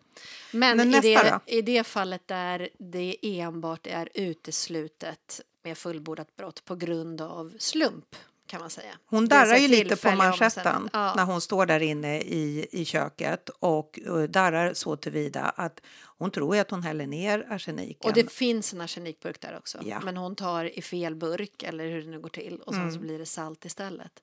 Men, 0.52 0.76
Men 0.76 0.94
i, 0.94 1.00
det, 1.00 1.40
i 1.46 1.62
det 1.62 1.84
fallet 1.84 2.22
där 2.28 2.68
det 2.78 3.16
enbart 3.22 3.86
är 3.86 4.08
uteslutet 4.14 5.40
med 5.62 5.78
fullbordat 5.78 6.36
brott 6.36 6.64
på 6.64 6.74
grund 6.76 7.20
av 7.20 7.54
slump 7.58 8.16
kan 8.48 8.60
man 8.60 8.70
säga. 8.70 8.92
Hon 9.06 9.28
darrar 9.28 9.56
ju 9.56 9.68
lite 9.68 9.96
på 9.96 10.10
manschetten. 10.10 10.88
Ja. 10.92 11.14
när 11.16 11.24
hon 11.24 11.40
står 11.40 11.66
där 11.66 11.80
inne 11.80 12.20
i, 12.20 12.66
i 12.70 12.84
köket 12.84 13.48
och 13.48 13.98
uh, 14.08 14.22
darrar 14.22 14.74
så 14.74 14.96
tillvida 14.96 15.40
att 15.42 15.80
hon 16.18 16.30
tror 16.30 16.54
ju 16.54 16.60
att 16.60 16.70
hon 16.70 16.82
häller 16.82 17.06
ner 17.06 17.46
arseniken. 17.50 18.08
Och 18.10 18.14
det 18.14 18.32
finns 18.32 18.72
en 18.72 18.80
arsenikburk 18.80 19.40
där 19.40 19.56
också. 19.56 19.78
Ja. 19.84 20.00
Men 20.04 20.16
hon 20.16 20.36
tar 20.36 20.78
i 20.78 20.82
fel 20.82 21.14
burk 21.14 21.62
eller 21.62 21.84
hur 21.86 22.02
det 22.02 22.08
nu 22.10 22.20
går 22.20 22.28
till 22.28 22.60
och 22.66 22.72
sen 22.74 22.82
Mm. 22.82 22.94
så 22.94 23.00
blir 23.00 23.18
det 23.18 23.26
salt 23.26 23.64
istället. 23.64 24.22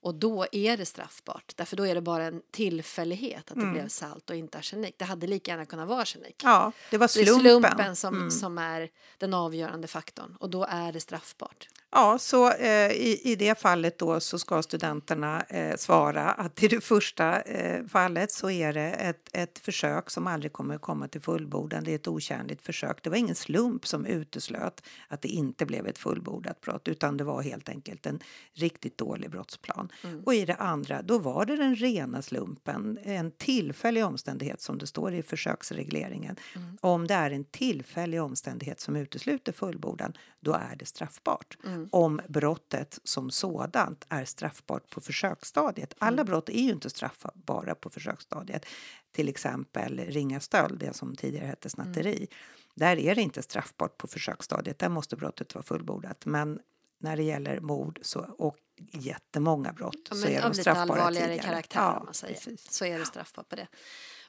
Och 0.00 0.14
då 0.14 0.46
är 0.52 0.76
det 0.76 0.86
straffbart. 0.86 1.52
Därför 1.56 1.76
då 1.76 1.86
är 1.86 1.94
det 1.94 2.00
bara 2.00 2.24
en 2.24 2.42
tillfällighet 2.50 3.50
att 3.50 3.60
det 3.60 3.66
blev 3.66 3.88
salt 3.88 4.30
och 4.30 4.36
inte 4.36 4.58
arsenik. 4.58 4.94
Det 4.98 5.04
hade 5.04 5.26
lika 5.26 5.50
gärna 5.50 5.66
kunnat 5.66 5.88
vara 5.88 6.02
arsenik. 6.02 6.42
Mm. 6.44 6.54
Ja, 6.54 6.72
det 6.90 6.98
var 6.98 7.10
Det 7.14 7.20
är 7.20 7.24
slumpen. 7.24 7.70
slumpen 7.70 7.96
som, 7.96 8.30
som 8.30 8.58
är 8.58 8.88
den 9.18 9.34
avgörande 9.34 9.88
faktorn 9.88 10.36
och 10.40 10.50
då 10.50 10.66
är 10.68 10.92
det 10.92 11.00
straffbart. 11.00 11.68
Ja, 11.96 12.18
så 12.18 12.50
eh, 12.50 12.92
i, 12.92 13.20
i 13.24 13.36
det 13.36 13.58
fallet 13.58 13.98
då 13.98 14.20
så 14.20 14.38
ska 14.38 14.62
studenterna 14.62 15.42
eh, 15.42 15.76
svara 15.76 16.30
att 16.30 16.62
i 16.62 16.68
det 16.68 16.80
första 16.80 17.40
eh, 17.40 17.86
fallet 17.86 18.32
så 18.32 18.50
är 18.50 18.72
det 18.72 18.90
ett, 18.90 19.28
ett 19.32 19.58
försök 19.58 20.10
som 20.10 20.26
aldrig 20.26 20.52
kommer 20.52 20.74
att 20.74 20.80
komma 20.80 21.08
till 21.08 21.20
fullbordan. 21.20 21.84
Det 21.84 21.90
är 21.90 21.94
ett 21.94 22.08
otjänligt 22.08 22.62
försök. 22.62 23.02
Det 23.02 23.10
var 23.10 23.16
ingen 23.16 23.34
slump 23.34 23.86
som 23.86 24.06
uteslöt 24.06 24.82
att 25.08 25.22
det 25.22 25.28
inte 25.28 25.66
blev 25.66 25.86
ett 25.86 25.98
fullbordat 25.98 26.60
brott 26.60 26.88
utan 26.88 27.16
det 27.16 27.24
var 27.24 27.42
helt 27.42 27.68
enkelt 27.68 28.06
en 28.06 28.20
riktigt 28.52 28.98
dålig 28.98 29.30
brottsplan. 29.30 29.92
Och 30.24 30.34
i 30.34 30.44
det 30.44 30.54
andra, 30.54 31.02
då 31.02 31.18
var 31.18 31.44
det 31.44 31.56
den 31.56 31.76
rena 31.76 32.22
slumpen, 32.22 32.98
en 33.02 33.30
tillfällig 33.30 34.04
omständighet 34.04 34.60
som 34.60 34.78
det 34.78 34.86
står 34.86 35.14
i 35.14 35.22
försöksregleringen. 35.22 36.36
Om 36.80 37.06
det 37.06 37.14
är 37.14 37.30
en 37.30 37.44
tillfällig 37.44 38.22
omständighet 38.22 38.80
som 38.80 38.96
utesluter 38.96 39.52
fullbordan, 39.52 40.12
då 40.40 40.52
är 40.52 40.76
det 40.76 40.86
straffbart. 40.86 41.56
Om 41.90 42.20
brottet 42.28 42.98
som 43.04 43.30
sådant 43.30 44.04
är 44.08 44.24
straffbart 44.24 44.90
på 44.90 45.00
försöksstadiet. 45.00 45.94
Alla 45.98 46.24
brott 46.24 46.48
är 46.48 46.52
ju 46.62 46.70
inte 46.70 46.90
straffbara 46.90 47.74
på 47.74 47.90
försöksstadiet. 47.90 48.66
Till 49.12 49.28
exempel 49.28 49.98
ringa 49.98 50.40
stöld, 50.40 50.78
det 50.78 50.96
som 50.96 51.16
tidigare 51.16 51.46
hette 51.46 51.70
snatteri. 51.70 52.28
Där 52.74 52.96
är 52.96 53.14
det 53.14 53.22
inte 53.22 53.42
straffbart 53.42 53.96
på 53.98 54.06
försöksstadiet. 54.06 54.78
Där 54.78 54.88
måste 54.88 55.16
brottet 55.16 55.54
vara 55.54 55.62
fullbordat. 55.62 56.26
Men 56.26 56.60
när 56.98 57.16
det 57.16 57.22
gäller 57.22 57.60
mord 57.60 57.98
så, 58.02 58.20
och 58.38 58.56
jättemånga 58.92 59.72
brott 59.72 60.08
Ja, 60.10 60.16
så 60.16 60.26
är 60.28 60.36
av 60.36 60.42
de 60.42 60.48
lite 60.48 60.60
straffbara 60.60 60.86
allvarligare 60.86 61.26
tidigare. 61.28 61.46
karaktär 61.48 61.80
Ja, 61.80 62.02
man 62.04 62.14
säger. 62.14 62.34
precis. 62.34 62.70
Så 62.72 62.84
är 62.84 62.98
det 62.98 63.04
straffbart 63.04 63.48
på 63.48 63.56
det. 63.56 63.66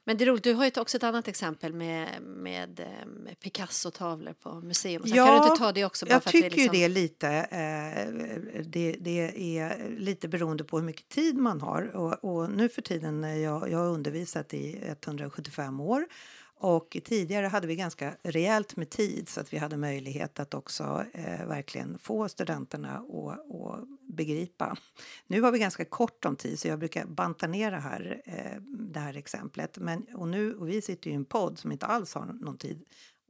Men 0.08 0.18
det 0.18 0.24
är 0.24 0.26
roligt, 0.26 0.44
du 0.44 0.54
har 0.54 0.66
ju 0.66 0.72
också 0.82 0.98
ett 0.98 1.04
annat 1.04 1.28
exempel 1.28 1.74
med, 1.74 2.22
med, 2.22 2.80
eh, 2.80 3.08
med 3.08 3.40
Picasso-tavlor 3.40 4.34
på 4.34 4.62
museum. 4.62 5.04
Så 5.04 5.16
Ja, 5.16 5.26
kan 5.26 5.42
du 5.42 5.48
inte 5.48 5.60
ta 5.60 5.72
det 5.72 5.86
också? 5.86 6.06
Bara 6.06 6.14
Jag 6.14 6.24
för 6.24 6.32
tycker 6.32 6.48
att 6.48 6.54
vi 6.54 6.58
liksom... 6.58 6.78
det 6.78 6.84
är 6.84 6.90
lite, 6.90 7.30
eh, 7.30 8.64
det, 8.66 8.96
det 9.00 9.58
är 9.58 9.90
lite 9.98 10.28
beroende 10.28 10.64
på 10.64 10.78
hur 10.78 10.86
mycket 10.86 11.10
tid 11.10 11.38
man 11.38 11.62
har. 11.62 11.96
Och, 11.96 12.24
och 12.24 12.52
nu 12.52 12.70
för 12.70 12.82
tiden, 12.82 13.42
jag, 13.42 13.72
jag 13.72 13.78
har 13.78 13.88
undervisat 13.88 14.54
i 14.54 14.80
175 14.84 15.80
år 15.80 16.06
och 16.58 16.98
tidigare 17.04 17.48
hade 17.48 17.68
vi 17.68 17.76
ganska 17.76 18.16
rejält 18.24 18.76
med 18.76 18.90
tid 18.90 19.30
så 19.30 19.42
att 19.42 19.54
vi 19.54 19.58
hade 19.58 19.78
möjlighet 19.78 20.40
att 20.40 20.54
också 20.54 21.06
eh, 21.14 21.48
verkligen 21.48 21.98
få 22.00 22.30
studenterna 22.30 22.98
att, 22.98 23.52
att 23.52 23.88
begripa. 24.02 24.78
Nu 25.28 25.42
har 25.42 25.52
vi 25.52 25.60
ganska 25.60 25.86
kort 25.86 26.26
om 26.26 26.36
tid 26.36 26.60
så 26.60 26.68
jag 26.68 26.80
brukar 26.80 27.06
banta 27.06 27.48
ner 27.48 27.72
det 27.72 27.80
här, 27.80 28.22
eh, 28.26 28.62
det 28.68 29.00
här 29.00 29.18
exemplet. 29.18 29.78
Men, 29.78 30.06
och, 30.16 30.28
nu, 30.28 30.54
och 30.54 30.70
vi 30.70 30.82
sitter 30.82 31.08
ju 31.08 31.14
i 31.14 31.16
en 31.16 31.26
podd 31.26 31.60
som 31.60 31.72
inte 31.72 31.86
alls 31.86 32.14
har 32.14 32.26
någon 32.26 32.58
tid 32.58 32.86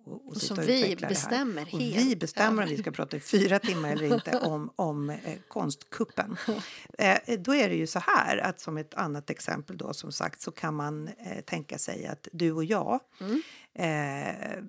och, 0.05 0.27
och 0.27 0.37
sitta 0.37 0.53
och 0.61 0.69
vi 0.69 0.77
utveckla 0.91 1.07
det 1.07 1.15
här. 1.15 1.21
bestämmer 1.21 1.61
Och 1.61 1.67
helt 1.79 2.05
vi 2.05 2.15
bestämmer 2.15 2.63
om 2.63 2.69
vi 2.69 2.77
ska 2.77 2.91
prata 2.91 3.17
i 3.17 3.19
fyra 3.19 3.59
timmar 3.59 3.91
eller 3.91 4.13
inte 4.13 4.37
om, 4.43 4.71
om 4.75 5.09
eh, 5.09 5.17
konstkuppen. 5.47 6.37
Eh, 6.97 7.39
då 7.39 7.55
är 7.55 7.69
det 7.69 7.75
ju 7.75 7.87
så 7.87 7.99
här 7.99 8.37
att 8.37 8.59
som 8.59 8.77
ett 8.77 8.93
annat 8.93 9.29
exempel 9.29 9.77
då 9.77 9.93
som 9.93 10.11
sagt 10.11 10.41
så 10.41 10.51
kan 10.51 10.75
man 10.75 11.07
eh, 11.07 11.41
tänka 11.45 11.77
sig 11.77 12.05
att 12.05 12.27
du 12.31 12.51
och 12.51 12.65
jag 12.65 12.99
Mm. 13.19 13.41
eh, 13.73 14.63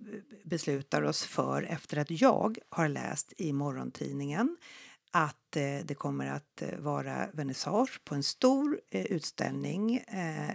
beslutar 0.45 1.03
oss 1.03 1.25
för 1.25 1.63
efter 1.63 1.97
att 1.97 2.11
jag 2.11 2.59
har 2.69 2.89
läst 2.89 3.33
i 3.37 3.53
morgontidningen 3.53 4.57
att 5.17 5.57
eh, 5.57 5.79
det 5.85 5.95
kommer 5.95 6.27
att 6.27 6.63
eh, 6.63 6.79
vara 6.79 7.29
vernissage 7.33 8.05
på 8.05 8.15
en 8.15 8.23
stor 8.23 8.81
eh, 8.91 9.07
utställning 9.07 9.97
eh, 9.97 10.51
eh, 10.51 10.55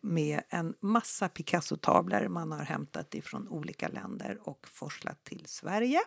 med 0.00 0.42
en 0.48 0.74
massa 0.80 1.28
Picasso-tavlor 1.28 2.28
man 2.28 2.52
har 2.52 2.64
hämtat 2.64 3.14
ifrån 3.14 3.48
olika 3.48 3.88
länder 3.88 4.38
och 4.42 4.68
forslat 4.68 5.24
till 5.24 5.42
Sverige. 5.46 6.00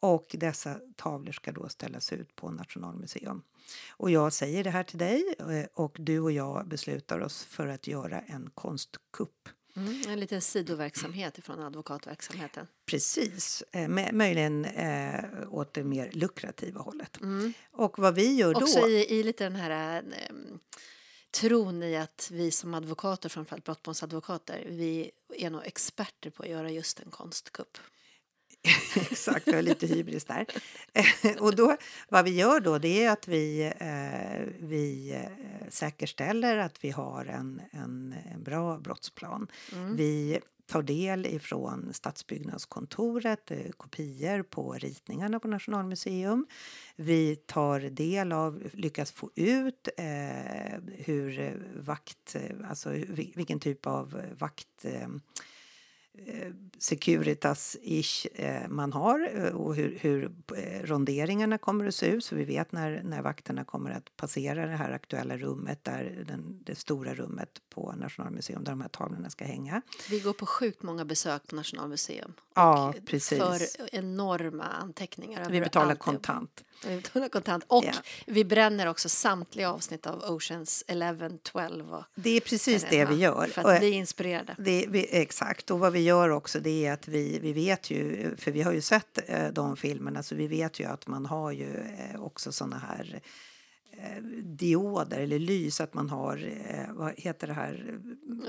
Och 0.00 0.26
dessa 0.38 0.80
tavlor 0.96 1.32
ska 1.32 1.52
då 1.52 1.68
ställas 1.68 2.12
ut 2.12 2.36
på 2.36 2.50
Nationalmuseum. 2.50 3.42
Och 3.90 4.10
jag 4.10 4.32
säger 4.32 4.64
det 4.64 4.70
här 4.70 4.84
till 4.84 4.98
dig 4.98 5.34
eh, 5.38 5.66
och 5.74 5.96
du 5.98 6.20
och 6.20 6.32
jag 6.32 6.68
beslutar 6.68 7.20
oss 7.20 7.44
för 7.44 7.66
att 7.66 7.86
göra 7.86 8.20
en 8.20 8.50
konstkupp. 8.54 9.48
Mm, 9.76 10.02
en 10.08 10.20
liten 10.20 10.40
sidoverksamhet 10.40 11.38
från 11.44 11.60
advokatverksamheten. 11.60 12.66
Precis, 12.86 13.64
eh, 13.72 13.88
med, 13.88 14.14
möjligen 14.14 14.64
eh, 14.64 15.24
åt 15.50 15.74
det 15.74 15.84
mer 15.84 16.10
lukrativa 16.12 16.80
hållet. 16.80 17.18
Och 17.70 17.98
vad 17.98 18.14
vi 18.14 18.34
gör 18.34 18.54
då... 18.54 18.60
Också 18.60 18.88
i, 18.88 19.18
i 19.18 19.22
lite 19.22 19.44
den 19.44 19.56
här 19.56 19.96
eh, 19.96 20.34
tron 21.30 21.82
i 21.82 21.96
att 21.96 22.28
vi 22.32 22.50
som 22.50 22.74
advokater, 22.74 23.28
framförallt 23.28 23.64
brottmålsadvokater, 23.64 24.66
vi 24.68 25.10
är 25.36 25.50
nog 25.50 25.66
experter 25.66 26.30
på 26.30 26.42
att 26.42 26.48
göra 26.48 26.70
just 26.70 27.00
en 27.00 27.10
konstkupp. 27.10 27.78
Exakt, 29.10 29.48
vi 29.48 29.54
har 29.54 29.62
lite 29.62 29.86
hybris 29.86 30.24
där. 30.24 30.46
och 31.40 31.56
då, 31.56 31.76
vad 32.08 32.24
vi 32.24 32.30
gör 32.30 32.60
då 32.60 32.78
det 32.78 33.04
är 33.04 33.10
att 33.10 33.28
vi, 33.28 33.72
eh, 33.80 34.52
vi 34.66 35.12
eh, 35.14 35.68
säkerställer 35.68 36.56
att 36.56 36.84
vi 36.84 36.90
har 36.90 37.24
en, 37.24 37.60
en, 37.70 38.14
en 38.32 38.42
bra 38.42 38.78
brottsplan. 38.78 39.46
Vi 39.96 40.38
tar 40.66 40.82
del 40.82 41.26
ifrån 41.26 41.90
Stadsbyggnadskontoret, 41.92 43.50
eh, 43.50 43.70
kopior 43.76 44.42
på 44.42 44.72
ritningarna 44.72 45.40
på 45.40 45.48
Nationalmuseum. 45.48 46.46
Vi 46.96 47.36
tar 47.36 47.80
del 47.80 48.32
av, 48.32 48.62
lyckas 48.72 49.12
få 49.12 49.30
ut 49.34 49.88
eh, 49.96 50.80
hur 50.96 51.56
vakt, 51.76 52.34
eh, 52.34 52.68
alltså 52.70 52.90
vil- 52.90 53.32
vilken 53.36 53.60
typ 53.60 53.86
av 53.86 54.22
vakt 54.38 54.84
eh, 54.84 55.08
Securitas-ish 56.78 58.26
eh, 58.34 58.68
man 58.68 58.92
har 58.92 59.30
eh, 59.34 59.54
och 59.54 59.74
hur, 59.74 59.98
hur 60.00 60.32
eh, 60.56 60.82
ronderingarna 60.82 61.58
kommer 61.58 61.86
att 61.86 61.94
se 61.94 62.06
ut 62.06 62.24
så 62.24 62.34
vi 62.34 62.44
vet 62.44 62.72
när, 62.72 63.02
när 63.02 63.22
vakterna 63.22 63.64
kommer 63.64 63.90
att 63.90 64.16
passera 64.16 64.66
det 64.66 64.76
här 64.76 64.90
aktuella 64.90 65.36
rummet, 65.36 65.84
där 65.84 66.24
den, 66.28 66.60
det 66.64 66.74
stora 66.74 67.14
rummet 67.14 67.48
på 67.68 67.94
Nationalmuseum 67.96 68.64
där 68.64 68.72
de 68.72 68.80
här 68.80 68.88
tavlorna 68.88 69.30
ska 69.30 69.44
hänga. 69.44 69.82
Vi 70.10 70.20
går 70.20 70.32
på 70.32 70.46
sjukt 70.46 70.82
många 70.82 71.04
besök 71.04 71.46
på 71.46 71.56
Nationalmuseum. 71.56 72.32
Ja, 72.54 72.94
precis. 73.06 73.38
För 73.38 73.94
enorma 73.94 74.64
anteckningar. 74.64 75.50
Vi 75.50 75.60
betalar 75.60 75.94
kontant. 75.94 76.64
Betalar 76.82 77.28
kontant. 77.28 77.64
Och 77.66 77.84
Ja. 77.84 77.92
vi 78.26 78.44
bränner 78.44 78.86
också 78.86 79.08
samtliga 79.08 79.70
avsnitt 79.70 80.06
av 80.06 80.24
Oceans 80.34 80.84
11, 80.86 81.30
12 81.42 81.94
och 81.94 82.04
Det 82.14 82.30
är 82.30 82.40
precis 82.40 82.86
det 82.90 83.04
vi 83.04 83.14
gör. 83.14 83.46
För 83.46 83.74
att 83.74 83.80
bli 83.80 83.90
inspirerade. 83.90 84.54
Det, 84.58 84.86
vi, 84.88 85.06
exakt, 85.10 85.70
och 85.70 85.78
vad 85.78 85.92
vi 85.92 86.00
gör 86.00 86.28
också 86.30 86.60
det 86.60 86.86
är 86.86 86.92
att 86.92 87.08
vi, 87.08 87.38
vi 87.38 87.52
vet 87.52 87.90
ju, 87.90 88.30
för 88.38 88.50
vi 88.50 88.62
har 88.62 88.72
ju 88.72 88.80
sett 88.80 89.18
eh, 89.26 89.48
de 89.48 89.76
filmerna 89.76 90.22
så 90.22 90.34
vi 90.34 90.46
vet 90.46 90.80
ju 90.80 90.84
att 90.84 91.06
man 91.06 91.26
har 91.26 91.52
ju 91.52 91.74
eh, 91.76 92.20
också 92.22 92.52
såna 92.52 92.78
här 92.78 93.20
eh, 93.92 94.22
dioder 94.42 95.18
eller 95.20 95.38
lys, 95.38 95.80
att 95.80 95.94
man 95.94 96.10
har, 96.10 96.50
vad 96.92 97.14
heter 97.16 97.46
det 97.46 97.52
här, 97.52 97.98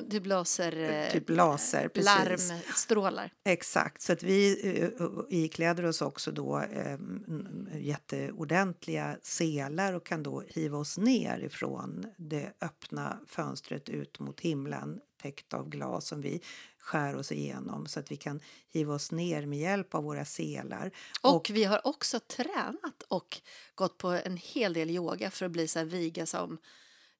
Du 0.08 0.20
blåser 0.20 0.78
eh, 1.06 1.12
typ 1.12 1.30
laser. 1.30 1.88
Precis. 1.88 2.06
larmstrålar. 2.50 3.32
Exakt, 3.46 4.02
så 4.02 4.14
att 4.14 4.24
vi 4.24 4.68
eh, 4.82 5.10
ikläder 5.30 5.86
oss 5.86 6.02
också 6.02 6.32
då 6.32 6.60
eh, 6.60 6.94
m- 6.94 7.70
jätteordentliga 7.76 9.18
selar 9.24 9.94
och 9.94 10.06
kan 10.06 10.24
då 10.24 10.44
hiva 10.48 10.78
oss 10.78 10.98
ner 10.98 11.40
ifrån 11.40 12.06
det 12.18 12.54
öppna 12.62 13.20
fönstret 13.28 13.90
ut 13.90 14.20
mot 14.20 14.40
himlen 14.40 15.00
täckt 15.22 15.54
av 15.54 15.70
glas 15.70 16.08
som 16.08 16.22
vi 16.22 16.42
skär 16.80 17.16
oss 17.16 17.32
igenom 17.32 17.86
så 17.88 18.00
att 18.00 18.12
vi 18.12 18.16
kan 18.18 18.40
hiva 18.70 18.94
oss 18.94 19.12
ner 19.12 19.46
med 19.46 19.60
hjälp 19.60 19.96
av 19.96 20.04
våra 20.04 20.26
selar. 20.26 20.92
Och, 21.22 21.50
vi 21.54 21.64
har 21.64 21.88
också 21.88 22.20
tränat 22.20 23.04
och 23.08 23.42
gått 23.76 23.98
på 23.98 24.08
en 24.08 24.38
hel 24.38 24.74
del 24.74 24.90
yoga 24.90 25.32
för 25.32 25.46
att 25.46 25.52
bli 25.52 25.68
så 25.68 25.80
här 25.80 25.86
viga 25.86 26.26
som 26.26 26.58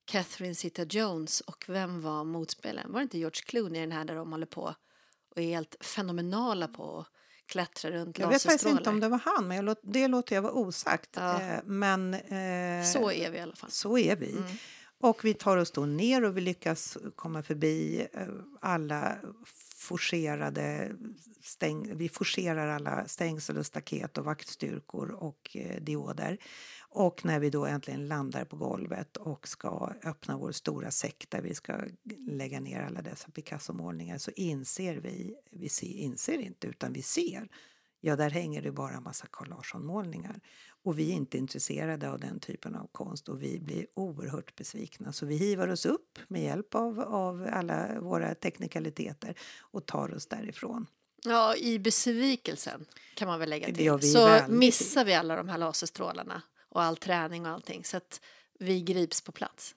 Catherine 0.08 0.54
Zeta-Jones 0.54 1.40
och 1.40 1.64
vem 1.68 2.00
var 2.00 2.24
motspelaren? 2.24 2.92
Var 2.92 3.00
det 3.00 3.02
inte 3.02 3.18
George 3.18 3.42
Clooney 3.46 3.78
i 3.78 3.80
den 3.80 3.92
här 3.92 4.04
där 4.04 4.14
de 4.14 4.32
håller 4.32 4.46
på 4.46 4.74
och 5.30 5.42
är 5.42 5.46
helt 5.46 5.76
fenomenala 5.80 6.68
på 6.68 6.98
att 6.98 7.06
klättra 7.46 7.90
runt 7.90 8.18
jag 8.18 8.28
vet 8.28 8.42
faktiskt 8.42 8.66
inte 8.66 8.90
om 8.90 9.00
det 9.00 9.08
var 9.08 9.20
han, 9.24 9.48
men 9.48 9.56
jag 9.56 9.64
låt, 9.64 9.80
det 9.82 10.08
låter 10.08 10.34
jag 10.34 10.42
vara 10.42 10.52
osagt. 10.52 11.10
Ja. 11.16 11.42
Eh, 11.42 11.60
men 11.64 12.14
eh, 12.14 12.84
Så 12.84 13.12
är 13.12 13.30
vi 13.30 13.38
i 13.38 13.40
alla 13.40 13.56
fall. 13.56 13.70
Så 13.70 13.98
är 13.98 14.16
vi. 14.16 14.36
Och 15.00 15.24
vi 15.24 15.34
tar 15.34 15.56
oss 15.56 15.70
då 15.70 15.86
ner 15.86 16.24
och 16.24 16.36
vi 16.36 16.40
lyckas 16.40 16.98
komma 17.16 17.42
förbi 17.42 18.06
eh, 18.12 18.26
alla 18.60 19.16
forcerade 19.88 20.92
stäng, 21.42 21.96
vi 21.96 22.08
forcerar 22.08 22.68
alla 22.68 23.08
stängsel 23.08 23.58
och 23.58 23.66
staket 23.66 24.18
och 24.18 24.24
vaktstyrkor 24.24 25.10
och 25.10 25.56
eh, 25.56 25.82
dioder. 25.82 26.38
Och 26.90 27.24
när 27.24 27.40
vi 27.40 27.50
då 27.50 27.66
äntligen 27.66 28.08
landar 28.08 28.44
på 28.44 28.56
golvet 28.56 29.16
och 29.16 29.48
ska 29.48 29.92
öppna 30.04 30.38
vår 30.38 30.52
stora 30.52 30.90
säck 30.90 31.26
där 31.28 31.42
vi 31.42 31.54
ska 31.54 31.72
lägga 32.26 32.60
ner 32.60 32.82
alla 32.82 33.02
dessa 33.02 33.30
Picasso-målningar 33.30 34.18
så 34.18 34.30
inser 34.30 34.96
vi, 34.96 35.34
vi 35.50 35.68
ser, 35.68 35.86
inser 35.86 36.38
inte 36.38 36.66
utan 36.66 36.92
vi 36.92 37.02
ser, 37.02 37.48
ja 38.00 38.16
där 38.16 38.30
hänger 38.30 38.62
det 38.62 38.72
bara 38.72 38.96
en 38.96 39.02
massa 39.02 39.26
Carl 39.30 39.48
Larsson-målningar. 39.48 40.40
Och 40.88 40.98
vi 40.98 41.10
är 41.10 41.14
inte 41.14 41.38
intresserade 41.38 42.10
av 42.10 42.20
den 42.20 42.40
typen 42.40 42.74
av 42.74 42.88
konst 42.92 43.28
och 43.28 43.42
vi 43.42 43.60
blir 43.60 43.86
oerhört 43.94 44.56
besvikna. 44.56 45.12
Så 45.12 45.26
vi 45.26 45.36
hivar 45.36 45.68
oss 45.68 45.86
upp 45.86 46.18
med 46.28 46.42
hjälp 46.42 46.74
av, 46.74 47.00
av 47.00 47.48
alla 47.52 48.00
våra 48.00 48.34
teknikaliteter 48.34 49.34
och 49.60 49.86
tar 49.86 50.14
oss 50.14 50.26
därifrån. 50.26 50.86
Ja, 51.24 51.56
i 51.56 51.78
besvikelsen 51.78 52.84
kan 53.14 53.28
man 53.28 53.40
väl 53.40 53.50
lägga 53.50 53.66
till. 53.66 54.12
så 54.12 54.26
väldigt. 54.26 54.58
missar 54.58 55.04
vi 55.04 55.14
alla 55.14 55.36
de 55.36 55.48
här 55.48 55.58
laserstrålarna 55.58 56.42
och 56.68 56.82
all 56.82 56.96
träning 56.96 57.46
och 57.46 57.52
allting 57.52 57.84
så 57.84 57.96
att 57.96 58.20
vi 58.58 58.82
grips 58.82 59.20
på 59.20 59.32
plats. 59.32 59.74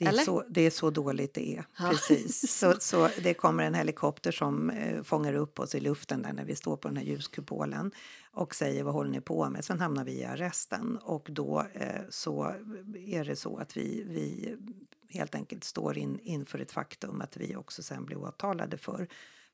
Det 0.00 0.06
är, 0.06 0.24
så, 0.24 0.44
det 0.48 0.60
är 0.60 0.70
så 0.70 0.90
dåligt 0.90 1.34
det 1.34 1.56
är. 1.56 1.64
Ja. 1.78 1.88
Precis. 1.90 2.52
Så, 2.60 2.74
så 2.80 3.08
det 3.22 3.34
kommer 3.34 3.64
en 3.64 3.74
helikopter 3.74 4.32
som 4.32 4.70
eh, 4.70 5.02
fångar 5.02 5.34
upp 5.34 5.58
oss 5.58 5.74
i 5.74 5.80
luften 5.80 6.22
där 6.22 6.32
när 6.32 6.44
vi 6.44 6.56
står 6.56 6.76
på 6.76 6.88
den 6.88 6.96
här 6.96 7.04
ljuskupolen 7.04 7.92
och 8.32 8.54
säger 8.54 8.82
vad 8.82 8.94
håller 8.94 9.10
ni 9.10 9.20
på 9.20 9.50
med? 9.50 9.64
Sen 9.64 9.80
hamnar 9.80 10.04
vi 10.04 10.12
i 10.12 10.24
arresten 10.24 10.96
och 10.96 11.28
då 11.30 11.66
eh, 11.74 12.02
så 12.10 12.54
är 13.06 13.24
det 13.24 13.36
så 13.36 13.56
att 13.56 13.76
vi, 13.76 14.04
vi 14.08 14.56
helt 15.08 15.34
enkelt 15.34 15.64
står 15.64 15.98
in, 15.98 16.18
inför 16.22 16.58
ett 16.58 16.72
faktum 16.72 17.20
att 17.20 17.36
vi 17.36 17.56
också 17.56 17.82
sen 17.82 18.04
blir 18.04 18.18
åtalade 18.18 18.76
för 18.76 19.08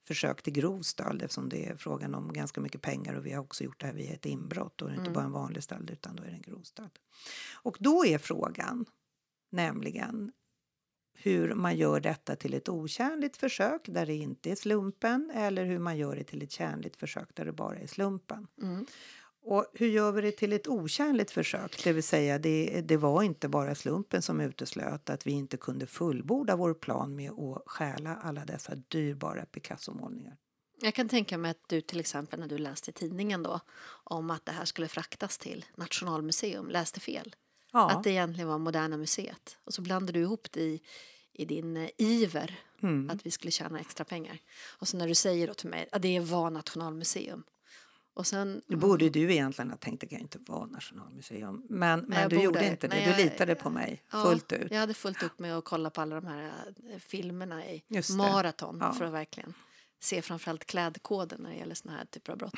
försök 0.07 0.43
till 0.43 0.53
grov 0.53 0.83
stöld 0.83 1.23
eftersom 1.23 1.49
det 1.49 1.67
är 1.67 1.77
frågan 1.77 2.15
om 2.15 2.33
ganska 2.33 2.61
mycket 2.61 2.83
pengar 2.83 3.15
och 3.15 3.27
vi 3.27 3.33
har 3.33 3.43
också 3.43 3.65
gjort 3.65 3.81
det 3.81 3.87
här 3.87 3.95
via 3.95 4.13
ett 4.13 4.27
inbrott 4.27 4.83
och 4.83 4.89
det 4.89 4.95
är 4.95 4.99
inte 4.99 5.11
bara 5.11 5.25
en 5.25 5.33
vanlig 5.33 5.63
stöld 5.63 5.91
utan 5.91 6.17
då 6.17 6.23
är 6.23 6.27
det 6.27 6.33
en 6.33 6.43
grov 6.43 6.63
stöld. 6.63 6.99
Och 7.63 7.77
då 7.81 8.07
är 8.07 8.19
frågan 8.19 8.87
nämligen 9.51 10.33
hur 11.15 11.55
man 11.55 11.77
gör 11.77 12.01
detta 12.01 12.37
till 12.37 12.55
ett 12.55 12.69
okärnligt 12.69 13.37
försök 13.37 13.81
där 13.85 14.07
det 14.07 14.15
inte 14.15 14.51
är 14.51 14.57
slumpen 14.57 15.31
eller 15.35 15.65
hur 15.65 15.79
man 15.79 15.97
gör 15.97 16.17
det 16.17 16.25
till 16.25 16.43
ett 16.43 16.51
kärnligt 16.51 16.97
försök 16.97 17.29
där 17.35 17.45
det 17.45 17.53
bara 17.53 17.77
är 17.77 17.87
slumpen. 17.87 18.47
Mm. 18.63 18.87
Och 19.49 19.67
hur 19.75 19.87
gör 19.87 20.13
vi 20.13 20.21
det 20.21 20.33
till 20.33 20.53
ett 20.53 20.69
okärnligt 20.69 21.31
försök? 21.31 21.85
Det 21.85 21.93
vill 21.93 22.03
säga, 22.03 22.39
det, 22.39 22.81
det 22.81 22.97
var 22.97 23.23
inte 23.23 23.49
bara 23.49 23.75
slumpen 23.75 24.23
som 24.23 24.41
uteslöt 24.41 25.11
att 25.11 25.27
vi 25.27 25.31
inte 25.31 25.57
kunde 25.57 25.87
fullborda 25.87 26.57
vår 26.57 26.75
plan 26.75 27.17
med 27.17 27.31
att 27.31 27.63
stjäla 27.67 28.17
alla 28.17 28.45
dessa 28.45 28.75
dyrbara 28.75 29.47
Picasso-målningar. 29.47 30.37
Jag 30.81 30.95
kan 30.95 31.09
tänka 31.09 31.39
mig 31.39 31.51
att 31.51 31.69
du 31.69 31.81
till 31.81 32.01
exempel 32.01 32.41
när 32.41 32.49
du 32.49 32.59
läste 32.59 32.91
i 32.91 32.95
tidningen 32.95 33.43
då 33.43 33.61
om 34.05 34.31
att 34.31 34.47
det 34.47 34.53
här 34.53 34.65
skulle 34.65 34.89
fraktas 34.89 35.39
till 35.39 35.65
Nationalmuseum 35.77 36.71
läste 36.71 37.01
fel. 37.01 37.35
Ja, 37.77 37.91
Att 37.91 38.05
det 38.05 38.11
egentligen 38.11 38.49
var 38.49 38.59
Moderna 38.59 38.97
Museet. 38.97 39.59
Och 39.65 39.75
så 39.75 39.83
blandade 39.83 40.19
du 40.19 40.23
ihop 40.23 40.49
det 40.51 40.61
i, 40.61 40.81
i 41.33 41.45
din 41.45 41.77
eh, 41.77 41.89
iver 41.99 42.59
mm. 42.83 43.11
att 43.11 43.27
vi 43.27 43.31
skulle 43.31 43.51
tjäna 43.51 43.81
extra 43.81 44.05
pengar. 44.05 44.39
Och 44.79 44.89
så 44.89 44.97
när 44.97 45.09
du 45.09 45.15
säger 45.15 45.47
då 45.47 45.55
till 45.55 45.69
mig 45.69 45.89
att 45.93 46.03
det 46.03 46.21
var 46.21 46.51
Nationalmuseum. 46.51 47.43
Och 48.15 48.27
sen... 48.27 48.63
det 48.67 48.77
borde 48.77 49.09
du 49.09 49.33
egentligen 49.33 49.71
ha 49.71 49.77
tänkt, 49.77 50.01
det 50.01 50.07
kan 50.07 50.19
ju 50.19 50.23
inte 50.23 50.39
vara 50.47 50.67
Nationalmuseum. 50.67 51.63
Men, 51.69 52.01
men 52.01 52.21
jag 52.21 52.31
du 52.31 52.37
borde. 52.37 52.45
gjorde 52.45 52.67
inte 52.67 52.89
det, 52.89 52.97
Nej, 52.97 53.05
du 53.05 53.11
jag- 53.11 53.21
litade 53.21 53.55
på 53.55 53.71
mig 53.71 54.03
Ja, 54.13 54.23
fullt 54.23 54.53
ut. 54.53 54.71
Jag 54.71 54.79
hade 54.79 54.95
fullt 54.95 55.23
upp 55.23 55.39
med 55.39 55.59
att 55.59 55.65
kolla 55.65 55.91
på 55.91 56.01
alla 56.01 56.21
de 56.21 56.27
här 56.27 56.53
eh, 56.91 56.99
filmerna 56.99 57.67
i 57.67 57.83
maraton 58.17 58.79
Ja. 58.81 58.93
för 58.93 59.05
att 59.05 59.13
verkligen 59.13 59.55
se 60.01 60.23
framförallt 60.23 60.65
klädkoden 60.65 61.43
när 61.43 61.51
det 61.51 61.57
gäller 61.57 61.75
såna 61.75 61.95
här 61.95 62.05
typer 62.05 62.33
av 62.33 62.39
brott. 62.39 62.55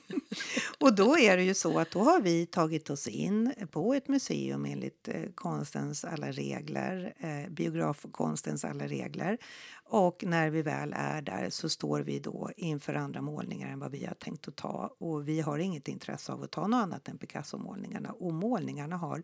Och 0.80 0.94
då 0.94 1.18
är 1.18 1.36
det 1.36 1.42
ju 1.42 1.54
så 1.54 1.78
att 1.78 1.90
då 1.90 1.98
har 1.98 2.20
vi 2.20 2.46
tagit 2.46 2.90
oss 2.90 3.08
in 3.08 3.54
på 3.70 3.94
ett 3.94 4.08
museum 4.08 4.64
enligt 4.64 5.08
eh, 5.08 5.22
konstens 5.34 6.04
alla 6.04 6.30
regler, 6.30 7.14
eh, 7.18 7.50
biografkonstens 7.52 8.64
alla 8.64 8.86
regler. 8.86 9.38
Och 9.84 10.24
när 10.26 10.50
vi 10.50 10.62
väl 10.62 10.94
är 10.96 11.22
där 11.22 11.50
så 11.50 11.68
står 11.68 12.00
vi 12.00 12.18
då 12.18 12.50
inför 12.56 12.94
andra 12.94 13.20
målningar 13.20 13.68
än 13.68 13.78
vad 13.78 13.90
vi 13.90 14.04
har 14.04 14.14
tänkt 14.14 14.48
att 14.48 14.56
ta. 14.56 14.96
Och 14.98 15.28
vi 15.28 15.40
har 15.40 15.58
inget 15.58 15.88
intresse 15.88 16.32
av 16.32 16.42
att 16.42 16.50
ta 16.50 16.66
något 16.66 16.82
annat 16.82 17.08
än 17.08 17.18
Picasso-målningarna. 17.18 18.12
Och 18.12 18.34
målningarna 18.34 18.96
har 18.96 19.22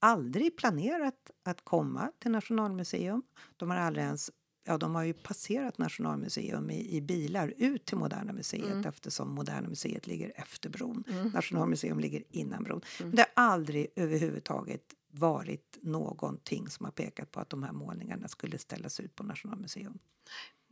aldrig 0.00 0.56
planerat 0.56 1.30
att 1.44 1.64
komma 1.64 2.12
till 2.18 2.30
Nationalmuseum. 2.30 3.22
De 3.56 3.70
har 3.70 3.76
aldrig 3.76 4.04
ens 4.04 4.30
Ja, 4.64 4.78
de 4.78 4.94
har 4.94 5.02
ju 5.02 5.12
passerat 5.12 5.78
Nationalmuseum 5.78 6.70
i, 6.70 6.96
i 6.96 7.00
bilar 7.00 7.54
ut 7.58 7.84
till 7.84 7.96
Moderna 7.96 8.32
museet 8.32 8.86
eftersom 8.86 9.34
Moderna 9.34 9.68
museet 9.68 10.06
ligger 10.06 10.32
efter 10.36 10.70
bron. 10.70 11.04
Nationalmuseum 11.34 12.00
ligger 12.00 12.22
innan 12.30 12.62
bron. 12.64 12.80
Men 12.98 13.10
det 13.10 13.26
har 13.34 13.44
aldrig 13.44 13.86
överhuvudtaget 13.96 14.82
varit 15.10 15.78
någonting 15.82 16.68
som 16.68 16.84
har 16.84 16.92
pekat 16.92 17.30
på 17.32 17.40
att 17.40 17.50
de 17.50 17.62
här 17.62 17.72
målningarna 17.72 18.28
skulle 18.28 18.58
ställas 18.58 19.00
ut 19.00 19.14
på 19.14 19.22
Nationalmuseum. 19.24 19.98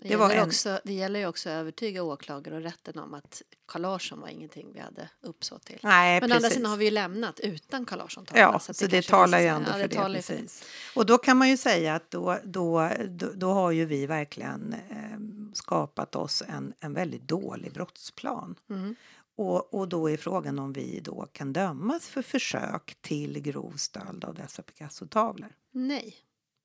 Det, 0.02 0.08
Det 0.08 0.14
gäller 0.14 0.34
en- 0.36 0.46
också, 0.46 0.80
det 0.84 0.92
gäller 0.92 1.20
ju 1.20 1.26
också 1.26 1.48
att 1.48 1.52
övertyga 1.52 2.02
åklagare 2.02 2.54
och 2.56 2.62
rätten 2.62 2.98
om 2.98 3.14
att 3.14 3.42
Carl 3.66 3.82
Larsson 3.82 4.20
var 4.20 4.28
ingenting 4.28 4.72
vi 4.72 4.80
hade 4.80 5.10
uppsåt 5.20 5.64
till. 5.64 5.78
Nej, 5.82 6.20
Men 6.20 6.32
å 6.32 6.34
andra 6.34 6.40
precis. 6.48 6.54
sidan 6.56 6.70
har 6.70 6.76
vi 6.78 6.84
ju 6.84 6.90
lämnat 6.90 7.40
utan 7.40 7.86
Carl 7.86 7.98
larsson 7.98 8.26
Ja, 8.34 8.48
att 8.68 8.76
så 8.76 8.86
det, 8.86 9.02
talar 9.06 9.40
ju 9.40 9.46
ändå 9.46 9.68
ja, 9.68 9.72
för 9.72 9.88
det. 9.88 9.94
talar 9.94 10.16
ju 10.16 10.22
för 10.22 10.34
precis. 10.36 10.64
Och 10.96 11.06
då 11.06 11.18
kan 11.18 11.36
man 11.36 11.48
ju 11.48 11.56
säga 11.56 11.94
att 11.94 12.10
då, 12.10 12.38
då, 12.44 12.90
då, 13.08 13.30
då 13.34 13.52
har 13.52 13.70
ju 13.70 13.84
vi 13.84 14.06
verkligen 14.06 14.72
eh, 14.90 15.52
skapat 15.54 16.16
oss 16.16 16.42
en, 16.48 16.72
en 16.80 16.94
väldigt 16.94 17.28
dålig 17.28 17.72
brottsplan. 17.72 18.54
Mm. 18.70 18.94
Och, 19.36 19.74
och 19.74 19.88
då 19.88 20.10
är 20.10 20.16
frågan 20.16 20.58
om 20.58 20.72
vi 20.72 21.00
då 21.04 21.28
kan 21.32 21.52
dömas 21.52 22.08
för 22.08 22.22
försök 22.22 22.96
till 23.00 23.40
grov 23.40 23.72
stöld 23.76 24.24
av 24.24 24.34
dessa 24.34 24.62
Picasso-tavlor. 24.62 25.48
Nej, 25.72 26.14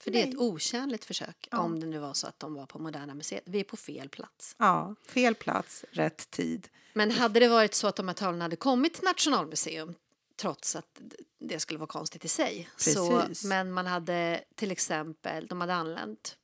för 0.03 0.11
det 0.11 0.21
är 0.21 0.25
Nej. 0.25 0.33
ett 0.33 0.39
okärnligt 0.39 1.05
försök 1.05 1.47
Ja. 1.51 1.59
om 1.59 1.79
det 1.79 1.85
nu 1.87 1.99
var 1.99 2.13
så 2.13 2.27
att 2.27 2.39
de 2.39 2.53
var 2.53 2.65
på 2.65 2.79
Moderna 2.79 3.13
museet. 3.13 3.43
Vi 3.45 3.59
är 3.59 3.63
på 3.63 3.77
fel 3.77 4.09
plats. 4.09 4.55
Ja, 4.59 4.95
fel 5.07 5.35
plats, 5.35 5.85
rätt 5.91 6.31
tid. 6.31 6.67
Men 6.93 7.11
hade 7.11 7.39
det 7.39 7.47
varit 7.47 7.73
så 7.73 7.87
att 7.87 7.95
de 7.95 8.07
här 8.07 8.15
tavlorna 8.15 8.45
hade 8.45 8.55
kommit 8.55 8.93
till 8.93 9.03
Nationalmuseum 9.03 9.93
trots 10.35 10.75
att 10.75 11.01
det 11.39 11.59
skulle 11.59 11.79
vara 11.79 11.87
konstigt 11.87 12.25
i 12.25 12.27
sig. 12.27 12.69
Så, 12.77 13.19
Precis. 13.19 13.43
men 13.45 13.71
man 13.71 13.85
hade 13.87 14.43
till 14.55 14.71
exempel, 14.71 15.47
de 15.47 15.61
hade 15.61 15.73
anlänt 15.73 16.37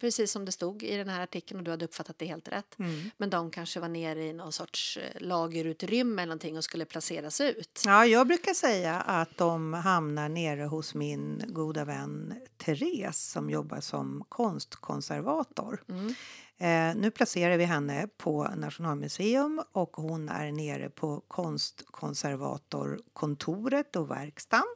precis 0.00 0.32
som 0.32 0.44
det 0.44 0.52
stod 0.52 0.82
i 0.82 0.96
den 0.96 1.08
här 1.08 1.22
artikeln 1.22 1.60
och 1.60 1.64
du 1.64 1.70
hade 1.70 1.84
uppfattat 1.84 2.18
det 2.18 2.26
helt 2.26 2.48
rätt. 2.48 2.78
Mm. 2.78 3.10
Men 3.16 3.30
de 3.30 3.50
kanske 3.50 3.80
var 3.80 3.88
nere 3.88 4.24
i 4.24 4.32
någon 4.32 4.52
sorts 4.52 4.96
eh, 4.96 5.20
lagerutrymme 5.20 6.22
eller 6.22 6.30
någonting 6.30 6.56
och 6.56 6.64
skulle 6.64 6.84
placeras 6.84 7.40
ut. 7.40 7.82
Ja, 7.86 8.06
jag 8.06 8.26
brukar 8.26 8.54
säga 8.54 9.00
att 9.00 9.36
de 9.36 9.74
hamnar 9.74 10.28
nere 10.28 10.62
hos 10.62 10.94
min 10.94 11.42
goda 11.48 11.84
vän 11.84 12.34
Therese 12.56 13.30
som 13.30 13.50
jobbar 13.50 13.80
som 13.80 14.24
konstkonservator. 14.28 15.82
Mm. 15.88 16.14
Eh, 16.62 16.94
nu 16.96 17.10
placerar 17.10 17.56
vi 17.56 17.64
henne 17.64 18.08
på 18.16 18.48
Nationalmuseum 18.56 19.62
och 19.72 19.96
hon 19.96 20.28
är 20.28 20.52
nere 20.52 20.90
på 20.90 21.22
konstkonservatorkontoret 21.28 23.96
och 23.96 24.10
verkstaden. 24.10 24.66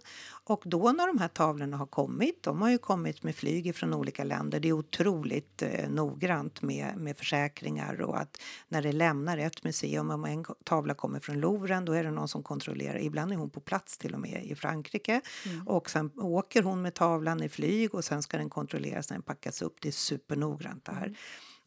Och 0.44 0.62
då 0.64 0.92
när 0.92 1.06
de 1.06 1.18
här 1.18 1.28
tavlorna 1.28 1.76
har 1.76 1.86
kommit, 1.86 2.42
de 2.42 2.62
har 2.62 2.70
ju 2.70 2.78
kommit 2.78 3.22
med 3.22 3.36
flyg 3.36 3.74
från 3.74 3.94
olika 3.94 4.24
länder. 4.24 4.60
Det 4.60 4.68
är 4.68 4.72
otroligt 4.72 5.62
eh, 5.62 5.90
noggrant 5.90 6.62
med, 6.62 6.96
med 6.96 7.16
försäkringar 7.16 8.00
och 8.00 8.20
att 8.20 8.40
när 8.68 8.82
det 8.82 8.92
lämnar 8.92 9.38
ett 9.38 9.64
museum, 9.64 10.10
om 10.10 10.24
en 10.24 10.44
tavla 10.64 10.94
kommer 10.94 11.20
från 11.20 11.40
Louvren, 11.40 11.84
då 11.84 11.92
är 11.92 12.04
det 12.04 12.10
någon 12.10 12.28
som 12.28 12.42
kontrollerar. 12.42 12.98
Ibland 12.98 13.32
är 13.32 13.36
hon 13.36 13.50
på 13.50 13.60
plats 13.60 13.98
till 13.98 14.14
och 14.14 14.20
med 14.20 14.44
i 14.44 14.54
Frankrike 14.54 15.20
och 15.66 15.90
sen 15.90 16.10
åker 16.16 16.62
hon 16.62 16.82
med 16.82 16.94
tavlan 16.94 17.42
i 17.42 17.48
flyg 17.48 17.94
och 17.94 18.04
sen 18.04 18.22
ska 18.22 18.36
den 18.36 18.50
kontrolleras 18.50 19.10
när 19.10 19.16
den 19.16 19.22
packas 19.22 19.62
upp. 19.62 19.76
Det 19.80 19.88
är 19.88 19.92
supernoggrant 19.92 20.84
det 20.84 20.92
här. 20.92 21.16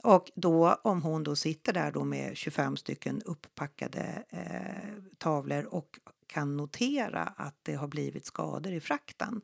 Och 0.07 0.31
då 0.35 0.73
om 0.81 1.01
hon 1.01 1.23
då 1.23 1.35
sitter 1.35 1.73
där 1.73 1.91
då 1.91 2.03
med 2.03 2.37
25 2.37 2.77
stycken 2.77 3.21
upppackade 3.25 4.23
eh, 4.29 5.03
tavlor 5.17 5.65
och 5.65 5.99
kan 6.27 6.57
notera 6.57 7.23
att 7.23 7.55
det 7.63 7.73
har 7.73 7.87
blivit 7.87 8.25
skador 8.25 8.73
i 8.73 8.79
frakten 8.79 9.41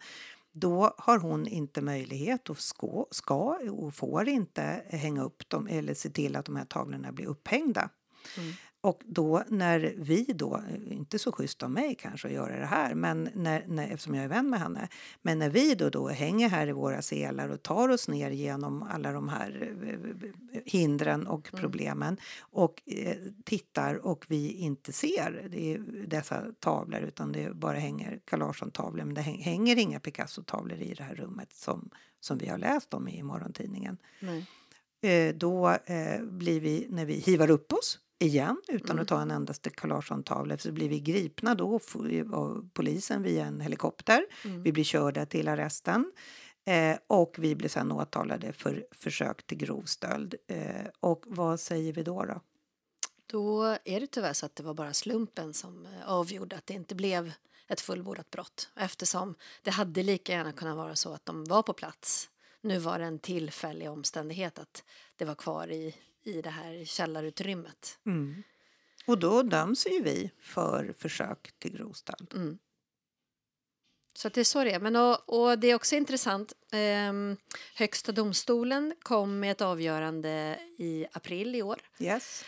då 0.51 0.93
har 0.97 1.17
hon 1.19 1.47
inte 1.47 1.81
möjlighet 1.81 2.49
och 2.49 2.59
ska, 2.59 3.05
ska 3.11 3.59
och 3.71 3.95
får 3.95 4.27
inte 4.27 4.83
hänga 4.89 5.23
upp 5.23 5.49
dem 5.49 5.67
eller 5.67 5.93
se 5.93 6.09
till 6.09 6.35
att 6.35 6.45
de 6.45 6.55
här 6.55 6.65
tavlorna 6.65 7.11
blir 7.11 7.25
upphängda. 7.25 7.89
Mm. 8.37 8.53
Och 8.83 9.01
då 9.05 9.43
när 9.47 9.93
vi 9.97 10.23
då, 10.23 10.61
inte 10.89 11.19
så 11.19 11.31
schysst 11.31 11.63
av 11.63 11.71
mig 11.71 11.95
kanske 11.95 12.27
att 12.27 12.33
göra 12.33 12.59
det 12.59 12.65
här, 12.65 12.95
men 12.95 13.29
när, 13.33 13.65
när, 13.67 13.87
eftersom 13.87 14.15
jag 14.15 14.23
är 14.23 14.29
vän 14.29 14.49
med 14.49 14.59
henne, 14.59 14.87
men 15.21 15.39
när 15.39 15.49
vi 15.49 15.75
då, 15.75 15.89
då 15.89 16.07
hänger 16.07 16.49
här 16.49 16.67
i 16.67 16.71
våra 16.71 17.01
selar 17.01 17.49
och 17.49 17.63
tar 17.63 17.89
oss 17.89 18.07
ner 18.07 18.31
genom 18.31 18.83
alla 18.83 19.11
de 19.11 19.29
här 19.29 19.73
eh, 19.83 20.59
hindren 20.65 21.27
och 21.27 21.49
problemen 21.51 22.17
och 22.39 22.81
eh, 22.85 23.17
tittar 23.43 23.95
och 23.95 24.25
vi 24.29 24.51
inte 24.51 24.91
ser 24.91 25.47
det 25.51 25.77
dessa 26.07 26.43
tavlor 26.59 27.01
utan 27.01 27.31
det 27.31 27.53
bara 27.55 27.77
hänger 27.77 28.19
Carl 28.25 28.39
Larsson-tavlor 28.39 29.05
men 29.05 29.13
det 29.13 29.21
häng- 29.21 29.41
hänger 29.41 29.79
inga 29.79 29.99
Picasso-tavlor 29.99 30.77
i 30.77 30.93
det 30.93 31.03
här 31.03 31.15
rummet 31.15 31.53
som, 31.53 31.89
som 32.19 32.37
vi 32.37 32.47
har 32.47 32.57
läst 32.57 32.93
om 32.93 33.07
i 33.07 33.23
morgontidningen 33.23 33.97
Nej. 34.19 34.45
eh, 35.01 35.35
då 35.35 35.69
eh, 35.69 36.21
blir 36.21 36.59
vi, 36.59 36.87
när 36.89 37.05
vi 37.05 37.13
hivar 37.13 37.49
upp 37.49 37.73
oss 37.73 37.99
igen 38.19 38.61
utan 38.67 38.99
att 38.99 39.07
ta 39.07 39.21
en 39.21 39.31
endaste 39.31 39.69
Karlarsson-tavla. 39.69 40.57
Så 40.57 40.71
blir 40.71 40.89
vi 40.89 40.99
gripna 40.99 41.55
då 41.55 41.79
av 42.33 42.69
polisen 42.73 43.23
via 43.23 43.45
en 43.45 43.61
helikopter. 43.61 44.25
Vi 44.63 44.71
blir 44.71 44.83
körda 44.83 45.25
till 45.25 45.47
arresten. 45.47 46.11
Eh, 46.65 46.97
och 47.07 47.35
vi 47.37 47.55
blir 47.55 47.69
sen 47.69 47.91
åtalade 47.91 48.53
för 48.53 48.87
försök 48.91 49.47
till 49.47 49.57
grov 49.57 49.81
stöld. 49.81 50.35
Eh, 50.47 50.87
och 50.99 51.23
vad 51.27 51.59
säger 51.59 51.93
vi 51.93 52.03
då? 52.03 52.25
då? 52.25 52.41
Då 53.25 53.77
är 53.85 53.99
det 53.99 54.07
tyvärr 54.07 54.33
så 54.33 54.45
att 54.45 54.55
det 54.55 54.63
var 54.63 54.73
bara 54.73 54.93
slumpen 54.93 55.53
som 55.53 55.85
eh, 55.85 56.09
avgjorde 56.09 56.55
att 56.55 56.67
det 56.67 56.73
inte 56.73 56.95
blev 56.95 57.31
ett 57.67 57.81
fullbordat 57.81 58.29
brott 58.29 58.69
eftersom 58.75 59.35
det 59.61 59.71
hade 59.71 60.03
lika 60.03 60.33
gärna 60.33 60.51
kunnat 60.51 60.77
vara 60.77 60.95
så 60.95 61.13
att 61.13 61.25
de 61.25 61.45
var 61.45 61.63
på 61.63 61.73
plats. 61.73 62.29
Nu 62.61 62.77
var 62.79 62.99
det 62.99 63.05
en 63.05 63.19
tillfällig 63.19 63.89
omständighet 63.89 64.59
att 64.59 64.83
det 65.15 65.25
var 65.25 65.35
kvar 65.35 65.71
i, 65.71 65.95
i 66.23 66.41
det 66.41 66.49
här 66.49 66.85
källarutrymmet. 66.85 67.99
Och 69.07 69.17
då 69.19 69.43
döms 69.43 69.87
ju 69.87 70.03
vi 70.03 70.31
för 70.41 70.93
försök 70.97 71.59
till 71.59 71.71
grov 71.77 71.91
stöld. 71.93 72.33
Mm. 72.35 72.57
Så 74.15 74.29
det 74.29 74.39
är 74.39 74.43
så 74.43 74.63
det 74.63 74.71
är. 74.71 74.79
Men 74.79 74.95
och, 74.95 75.29
och 75.29 75.59
det 75.59 75.67
är 75.67 75.75
också 75.75 75.95
intressant. 75.95 76.53
ehm, 76.71 77.37
Högsta 77.75 78.11
domstolen 78.11 78.95
kom 79.01 79.39
med 79.39 79.51
ett 79.51 79.61
avgörande 79.61 80.59
i 80.77 81.05
april 81.11 81.55
i 81.55 81.61
år 81.61 81.81
Yes. 81.99 82.45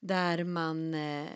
där 0.00 0.44
man 0.44 0.94
eh, 0.94 1.26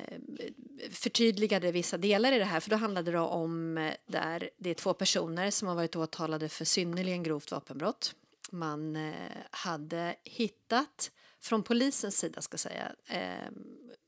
förtydligade 0.91 1.73
vissa 1.73 1.97
delar 1.99 2.33
i 2.33 2.39
det 2.39 2.45
här. 2.45 2.61
För 2.61 2.71
då 2.71 2.77
handlade 2.77 3.11
det 3.13 3.19
om 3.19 3.79
eh, 3.79 3.95
där 4.07 4.51
det 4.59 4.71
är 4.71 4.75
två 4.75 4.95
personer 4.95 5.51
som 5.51 5.69
har 5.69 5.75
varit 5.75 5.97
åtalade 5.97 6.49
för 6.49 6.65
synnerligen 6.65 7.23
grovt 7.23 7.51
vapenbrott. 7.51 8.15
Man 8.51 8.97
eh, 8.97 9.15
hade 9.51 10.17
hittat 10.25 11.11
från 11.43 11.63
polisens 11.63 12.19
sida 12.19 12.43
ska 12.43 12.55
jag 12.55 12.61
säga 12.61 12.93
eh, 13.07 13.51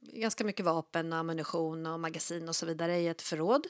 ganska 0.00 0.44
mycket 0.44 0.64
vapen, 0.64 1.12
ammunition 1.12 1.86
och 1.86 2.00
magasin 2.00 2.48
och 2.48 2.56
så 2.56 2.66
vidare 2.66 2.98
i 2.98 3.08
ett 3.08 3.22
förråd. 3.22 3.66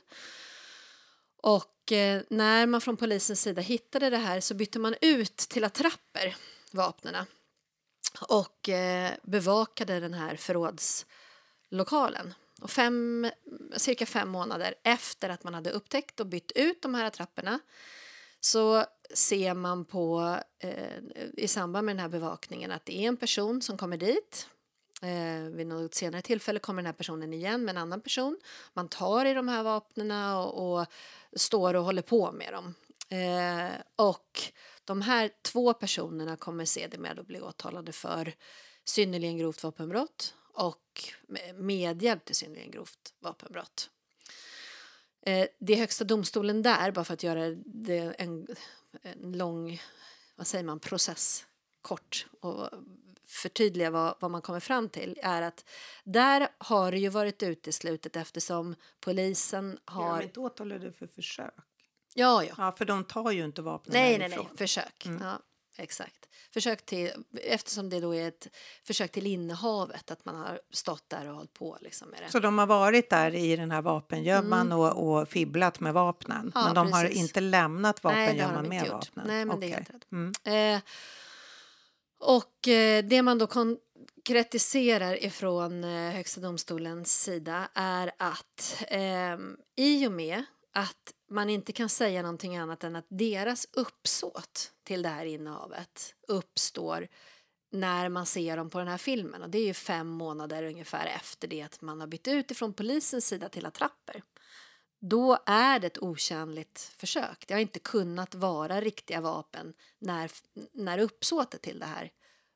Och 1.43 1.93
eh, 1.93 2.23
när 2.31 2.67
man 2.67 2.81
från 2.81 2.97
polisens 2.97 3.41
sida 3.41 3.63
hittade 3.63 4.11
det 4.11 4.17
här 4.17 4.41
så 4.41 4.55
bytte 4.55 4.79
man 4.79 4.95
ut 5.01 5.37
till 5.37 5.65
attrapper 5.65 6.37
vapnena 6.71 7.27
och 8.29 8.69
eh, 8.69 9.13
bevakade 9.23 10.01
den 10.01 10.15
här 10.15 10.37
förrådslokalen. 10.37 12.35
Och 12.61 12.71
fem, 12.71 13.31
cirka 13.77 14.07
fem 14.07 14.29
månader 14.29 14.75
efter 14.83 15.29
att 15.29 15.45
man 15.45 15.55
hade 15.55 15.71
upptäckt 15.71 16.21
och 16.21 16.27
bytt 16.27 16.53
ut 16.55 16.83
de 16.83 16.95
här 16.95 17.05
attrapperna 17.05 17.61
så 18.45 18.85
ser 19.15 19.55
man 19.55 19.85
på 19.85 20.37
eh, 20.59 20.99
i 21.37 21.49
samband 21.49 21.87
med 21.87 21.97
den 21.97 22.01
här 22.01 22.09
bevakningen 22.09 22.71
att 22.71 22.87
det 22.87 23.05
är 23.05 23.09
en 23.09 23.17
person 23.17 23.63
som 23.63 23.79
kommer 23.79 23.97
dit. 23.97 24.49
Eh, 25.03 25.51
vid 25.51 25.67
något 25.67 25.95
senare 25.95 26.23
tillfälle 26.23 26.59
kommer 26.59 26.83
den 26.83 26.87
här 26.87 26.93
personen 26.93 27.33
igen 27.33 27.65
med 27.65 27.73
en 27.73 27.83
annan 27.83 28.01
person. 28.01 28.39
Man 28.73 28.89
tar 28.89 29.25
i 29.25 29.35
de 29.35 29.49
här 29.49 29.63
vapnen 29.63 30.11
och, 30.11 30.79
och 30.79 30.87
står 31.37 31.75
och 31.75 31.85
håller 31.85 32.03
på 32.03 32.33
med 32.33 32.53
dem. 32.53 32.75
Eh, 33.19 33.73
och 33.97 34.41
de 34.85 35.03
här 35.03 35.31
två 35.43 35.73
personerna 35.73 36.37
kommer 36.37 36.65
sedermera 36.65 37.21
att 37.21 37.27
bli 37.27 37.41
åtalade 37.41 37.93
för 37.93 38.35
synnerligen 38.85 39.39
grovt 39.39 39.63
vapenbrott 39.63 40.35
och 40.55 41.03
medhjälp 41.55 42.25
till 42.25 42.35
synnerligen 42.35 42.71
grovt 42.71 43.15
vapenbrott. 43.21 43.91
Eh, 45.27 45.47
det 45.59 45.73
är 45.73 45.77
Högsta 45.77 46.05
domstolen 46.05 46.63
där, 46.63 46.91
bara 46.93 47.05
för 47.05 47.15
att 47.15 47.23
göra 47.23 47.51
det 47.67 48.15
en, 48.19 48.47
en 49.03 49.33
lång 49.33 49.81
vad 50.37 50.47
säger 50.47 50.65
man, 50.65 50.81
process 50.81 51.47
kort 51.83 52.27
och 52.41 52.71
förtydliga 53.27 53.91
vad, 53.91 54.15
vad 54.21 54.31
man 54.31 54.43
kommer 54.43 54.61
fram 54.61 54.89
till 54.89 55.19
är 55.23 55.43
att 55.43 55.65
där 56.05 56.49
har 56.59 56.93
det 56.93 56.99
ju 56.99 57.09
varit 57.09 57.43
uteslutet 57.43 58.17
eftersom 58.17 58.75
polisen 59.01 59.79
Har... 59.85 60.03
har... 60.05 60.19
de 60.19 60.25
inte 60.25 60.41
åtalade 60.41 60.93
för 60.93 61.07
försök? 61.07 61.55
Ja, 62.15 62.45
ja. 62.45 62.55
Ja, 62.59 62.73
för 62.73 62.85
de 62.85 63.05
tar 63.05 63.31
ju 63.31 63.45
inte 63.45 63.63
vapnen 63.63 63.93
Nej, 63.93 64.19
nej, 64.19 64.29
nej, 64.29 64.49
försök. 64.57 65.07
Ja, 65.21 65.39
exakt. 65.79 66.29
Försök 66.53 66.87
till, 66.87 67.11
eftersom 67.43 67.91
det 67.91 68.01
då 68.01 68.15
är 68.15 68.29
ett 68.29 68.49
försök 68.85 69.13
till 69.13 69.27
innehavet, 69.27 70.11
att 70.11 70.25
man 70.25 70.35
har 70.35 70.61
stått 70.71 71.09
där 71.09 71.29
och 71.29 71.37
hållit 71.37 71.53
på 71.53 71.79
liksom 71.81 72.09
med 72.09 72.23
det. 72.23 72.31
Så 72.31 72.39
de 72.39 72.59
har 72.59 72.67
varit 72.67 73.11
där 73.11 73.35
i 73.35 73.57
den 73.57 73.71
här 73.71 73.83
vapengömman 73.83 74.73
och, 74.73 75.19
och 75.19 75.29
fibblat 75.29 75.81
med 75.81 75.95
vapnen. 75.95 76.41
Mm. 76.41 76.53
Ja, 76.55 76.65
men 76.65 76.75
de 76.75 76.93
har 76.93 77.05
precis. 77.05 77.21
inte 77.21 77.41
lämnat 77.41 77.99
har 78.03 78.11
vapengömman 78.11 78.69
med 78.69 78.87
gjort. 78.87 78.93
vapnen? 78.93 79.27
Nej, 79.27 79.45
men 79.45 79.61
det 79.61 79.67
är 79.67 79.75
helt 79.75 79.91
rätt. 79.91 80.13
Mm. 80.13 80.33
Eh, 80.45 80.83
och 82.21 82.69
eh, 82.69 83.05
det 83.05 83.23
man 83.23 83.39
då 83.39 83.47
konkretiserar 83.47 85.25
ifrån 85.25 85.85
eh, 85.85 86.13
Högsta 86.13 86.41
domstolens 86.41 87.23
sida 87.23 87.69
är 87.75 88.13
att 88.19 88.85
eh, 88.89 89.39
i 89.77 90.07
och 90.07 90.13
med 90.13 90.45
att 90.75 91.15
man 91.31 91.51
inte 91.51 91.73
kan 91.73 91.89
säga 91.89 92.23
någonting 92.23 92.57
annat 92.57 92.85
än 92.85 92.97
att 92.97 93.07
deras 93.09 93.67
uppsåt 93.73 94.73
till 94.85 95.03
det 95.03 95.09
här 95.09 95.25
innehavet 95.25 96.15
uppstår 96.29 97.09
när 97.71 98.09
man 98.09 98.27
ser 98.27 98.57
dem 98.57 98.71
på 98.71 98.79
den 98.79 98.89
här 98.89 98.99
filmen 98.99 99.43
och 99.43 99.51
det 99.51 99.59
är 99.59 99.67
ju 99.67 99.75
fem 99.75 100.09
månader 100.09 100.63
ungefär 100.63 101.07
efter 101.07 101.49
det 101.49 101.63
att 101.63 101.81
man 101.81 102.01
har 102.01 102.07
bytt 102.07 102.29
ut 102.29 102.51
ifrån 102.51 102.73
polisens 102.73 103.27
sida 103.27 103.49
till 103.49 103.67
attrapper. 103.67 104.23
Då 105.01 105.39
är 105.47 105.79
det 105.79 105.87
ett 105.87 106.03
otjänligt 106.03 106.79
försök. 106.97 107.45
Det 107.49 107.55
har 107.55 107.61
inte 107.61 107.79
kunnat 107.79 108.35
vara 108.35 108.81
riktiga 108.81 109.21
vapen 109.21 109.75
när, 109.99 110.31
när 110.73 110.99
uppsåtet 110.99 111.63
till 111.63 111.79
det 111.79 111.87
här 111.87 112.11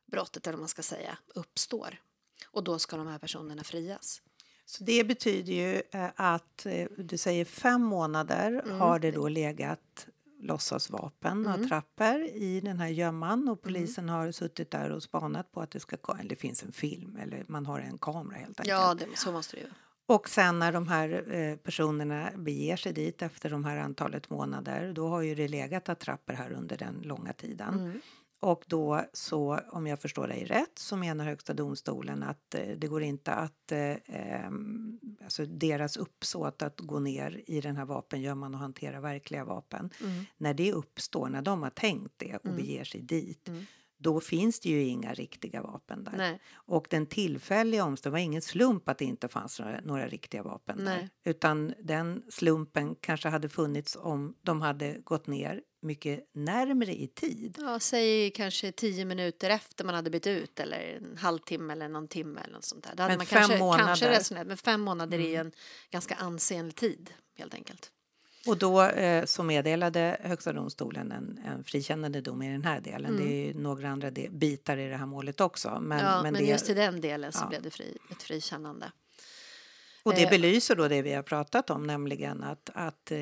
brottet, 0.07 0.47
eller 0.47 0.57
vad 0.57 0.61
man 0.61 0.69
ska 0.69 0.83
säga, 0.83 1.19
uppstår. 1.35 2.01
Och 2.47 2.65
då 2.65 2.79
ska 2.79 2.97
de 2.97 3.07
här 3.07 3.19
personerna 3.19 3.65
frias. 3.65 4.23
Så 4.71 4.85
det 4.85 5.05
betyder 5.05 5.53
ju 5.53 5.83
eh, 5.91 6.11
att 6.17 6.67
eh, 6.67 6.87
du 6.99 7.17
säger 7.17 7.45
fem 7.45 7.83
månader 7.83 8.63
Mm. 8.65 8.81
har 8.81 8.99
det 8.99 9.11
då 9.11 9.29
legat 9.29 10.07
låtsasvapen 10.41 11.47
och 11.47 11.53
Mm. 11.55 11.65
attrapper 11.65 12.35
i 12.37 12.61
den 12.61 12.79
här 12.81 12.89
gömman 12.89 13.49
och 13.49 13.63
polisen 13.63 14.09
har 14.09 14.33
suttit 14.33 14.71
där 14.71 14.91
och 14.91 15.03
spanat 15.03 15.53
på 15.53 15.61
att 15.61 15.71
det 15.71 15.81
ska 15.81 15.97
eller 16.21 16.29
det 16.29 16.37
finns 16.37 16.63
en 16.63 16.73
film 16.73 17.17
eller 17.17 17.45
man 17.49 17.67
har 17.67 17.81
en 17.81 17.99
kamera 17.99 18.39
helt 18.39 18.49
enkelt. 18.61 18.69
Ja, 18.69 18.95
det, 18.95 19.07
så 19.15 19.33
måste 19.33 19.57
det 19.57 19.63
ju. 19.63 19.69
Och 20.07 20.29
sen 20.29 20.59
när 20.59 20.73
de 20.73 20.89
här 20.89 21.35
eh, 21.35 21.57
personerna 21.57 22.31
beger 22.37 22.77
sig 22.77 22.93
dit 22.93 23.23
efter 23.23 23.51
de 23.51 23.65
här 23.65 23.77
antalet 23.77 24.31
månader 24.31 24.93
då 24.93 25.09
har 25.09 25.23
ju 25.23 25.35
det 25.35 25.49
legat 25.49 25.89
attrapper 25.89 26.35
här 26.35 26.53
under 26.53 26.77
den 26.77 26.95
långa 27.03 27.33
tiden. 27.33 27.75
Mm. 27.75 28.01
Och 28.41 28.65
då 28.67 29.05
så, 29.13 29.61
om 29.71 29.87
jag 29.87 30.01
förstår 30.01 30.27
dig 30.29 30.45
rätt, 30.45 30.79
så 30.79 30.97
menar 30.97 31.25
Högsta 31.25 31.55
domstolen 31.55 32.23
att 32.23 32.55
eh, 32.55 32.69
det 32.77 32.87
går 32.89 33.03
inte 33.03 33.33
att, 33.33 33.73
eh, 33.73 33.97
ehm, 34.07 34.99
alltså 35.25 35.47
deras 35.47 35.97
uppsåt 35.97 36.63
att 36.63 36.81
gå 36.81 36.99
ner 36.99 37.43
i 37.47 37.61
den 37.61 37.77
här 37.77 37.85
vapengömman 37.85 38.55
och 38.55 38.61
hantera 38.61 39.01
verkliga 39.01 39.45
vapen, 39.45 39.91
Mm. 40.03 40.25
när 40.37 40.55
det 40.55 40.73
uppstår, 40.73 41.29
när 41.29 41.43
de 41.43 41.63
har 41.63 41.71
tänkt 41.71 42.15
det 42.17 42.37
och 42.37 42.51
beger 42.57 42.85
sig 42.85 43.01
dit, 43.01 43.49
Mm. 43.49 43.65
Då 43.99 44.21
finns 44.21 44.61
det 44.61 44.69
ju 44.69 44.83
inga 44.85 45.15
riktiga 45.15 45.63
vapen 45.63 46.05
där. 46.05 46.15
Nej. 46.17 46.41
Och 46.55 46.87
den 46.91 47.07
tillfälliga 47.07 47.85
omständigheten 47.85 48.13
var 48.13 48.19
ingen 48.19 48.43
slump 48.43 48.89
att 48.89 48.99
det 48.99 49.05
inte 49.05 49.29
fanns 49.29 49.61
några, 49.61 49.81
några 49.81 50.09
riktiga 50.09 50.43
vapen 50.43 50.79
Nej. 50.81 51.09
där. 51.25 51.31
Utan 51.31 51.75
den 51.83 52.23
slumpen 52.31 52.95
kanske 53.01 53.29
hade 53.29 53.49
funnits 53.49 53.97
om 54.01 54.35
de 54.43 54.63
hade 54.63 54.99
gått 55.05 55.27
ner 55.27 55.63
mycket 55.83 56.31
närmre 56.35 56.95
i 56.95 57.07
tid. 57.07 57.57
Ja, 57.59 57.81
säg 57.81 58.31
kanske 58.31 58.73
tio 58.73 59.05
minuter 59.05 59.51
efter 59.51 59.85
man 59.85 59.95
hade 59.95 60.11
bytt 60.11 60.27
ut 60.27 60.61
eller 60.61 61.01
en 61.03 61.17
halvtimme 61.17 61.73
eller 61.73 61.89
någon 61.89 62.09
timme 62.09 62.41
eller 62.41 62.55
något 62.55 62.65
sånt 62.65 62.85
där. 62.85 62.95
Då 62.95 63.03
hade 63.03 63.13
Men 63.13 63.19
man 63.19 63.27
fem 63.27 63.39
kanske, 63.39 63.59
månader. 63.59 63.83
Mm. 63.83 63.87
kanske 63.87 64.11
resonerat, 64.11 64.47
men 64.47 64.57
fem 64.57 64.81
månader 64.81 65.19
är 65.19 65.29
ju 65.29 65.37
en 65.37 65.53
ganska 65.91 66.15
ansenlig 66.15 66.75
tid 66.75 67.11
helt 67.39 67.55
enkelt. 67.55 67.93
Och 68.49 68.59
då 68.59 68.83
eh, 68.83 69.25
så 69.25 69.43
meddelade 69.43 70.17
Högsta 70.23 70.53
domstolen 70.53 71.13
en, 71.13 71.41
en 71.47 71.65
frikännande 71.65 72.21
dom 72.21 72.43
i 72.43 72.53
den 72.53 72.65
här 72.65 72.81
delen. 72.81 73.17
Det 73.17 73.23
är 73.23 73.47
ju 73.47 73.55
några 73.55 73.89
andra 73.89 74.11
de- 74.11 74.29
bitar 74.29 74.77
i 74.77 74.89
det 74.89 74.97
här 74.97 75.07
målet 75.07 75.41
också. 75.41 75.79
Men, 75.81 75.99
Mm. 76.01 76.13
ja, 76.13 76.23
men, 76.23 76.35
det, 76.35 76.41
just 76.45 76.71
i 76.71 76.75
den 76.75 77.01
delen 77.01 77.33
så 77.33 77.41
ja. 77.45 77.49
blev 77.49 77.63
det 77.63 77.71
fri, 77.71 77.99
ett 78.11 78.23
frikännande. 78.23 78.93
och 80.03 80.15
det 80.15 80.23
eh, 80.25 80.31
belyser 80.31 80.77
då 80.77 80.89
det 80.89 81.03
vi 81.03 81.13
har 81.13 81.23
pratat 81.23 81.71
om, 81.71 81.87
nämligen 81.87 82.43
att, 82.43 82.71
att 82.75 83.11
eh, 83.11 83.19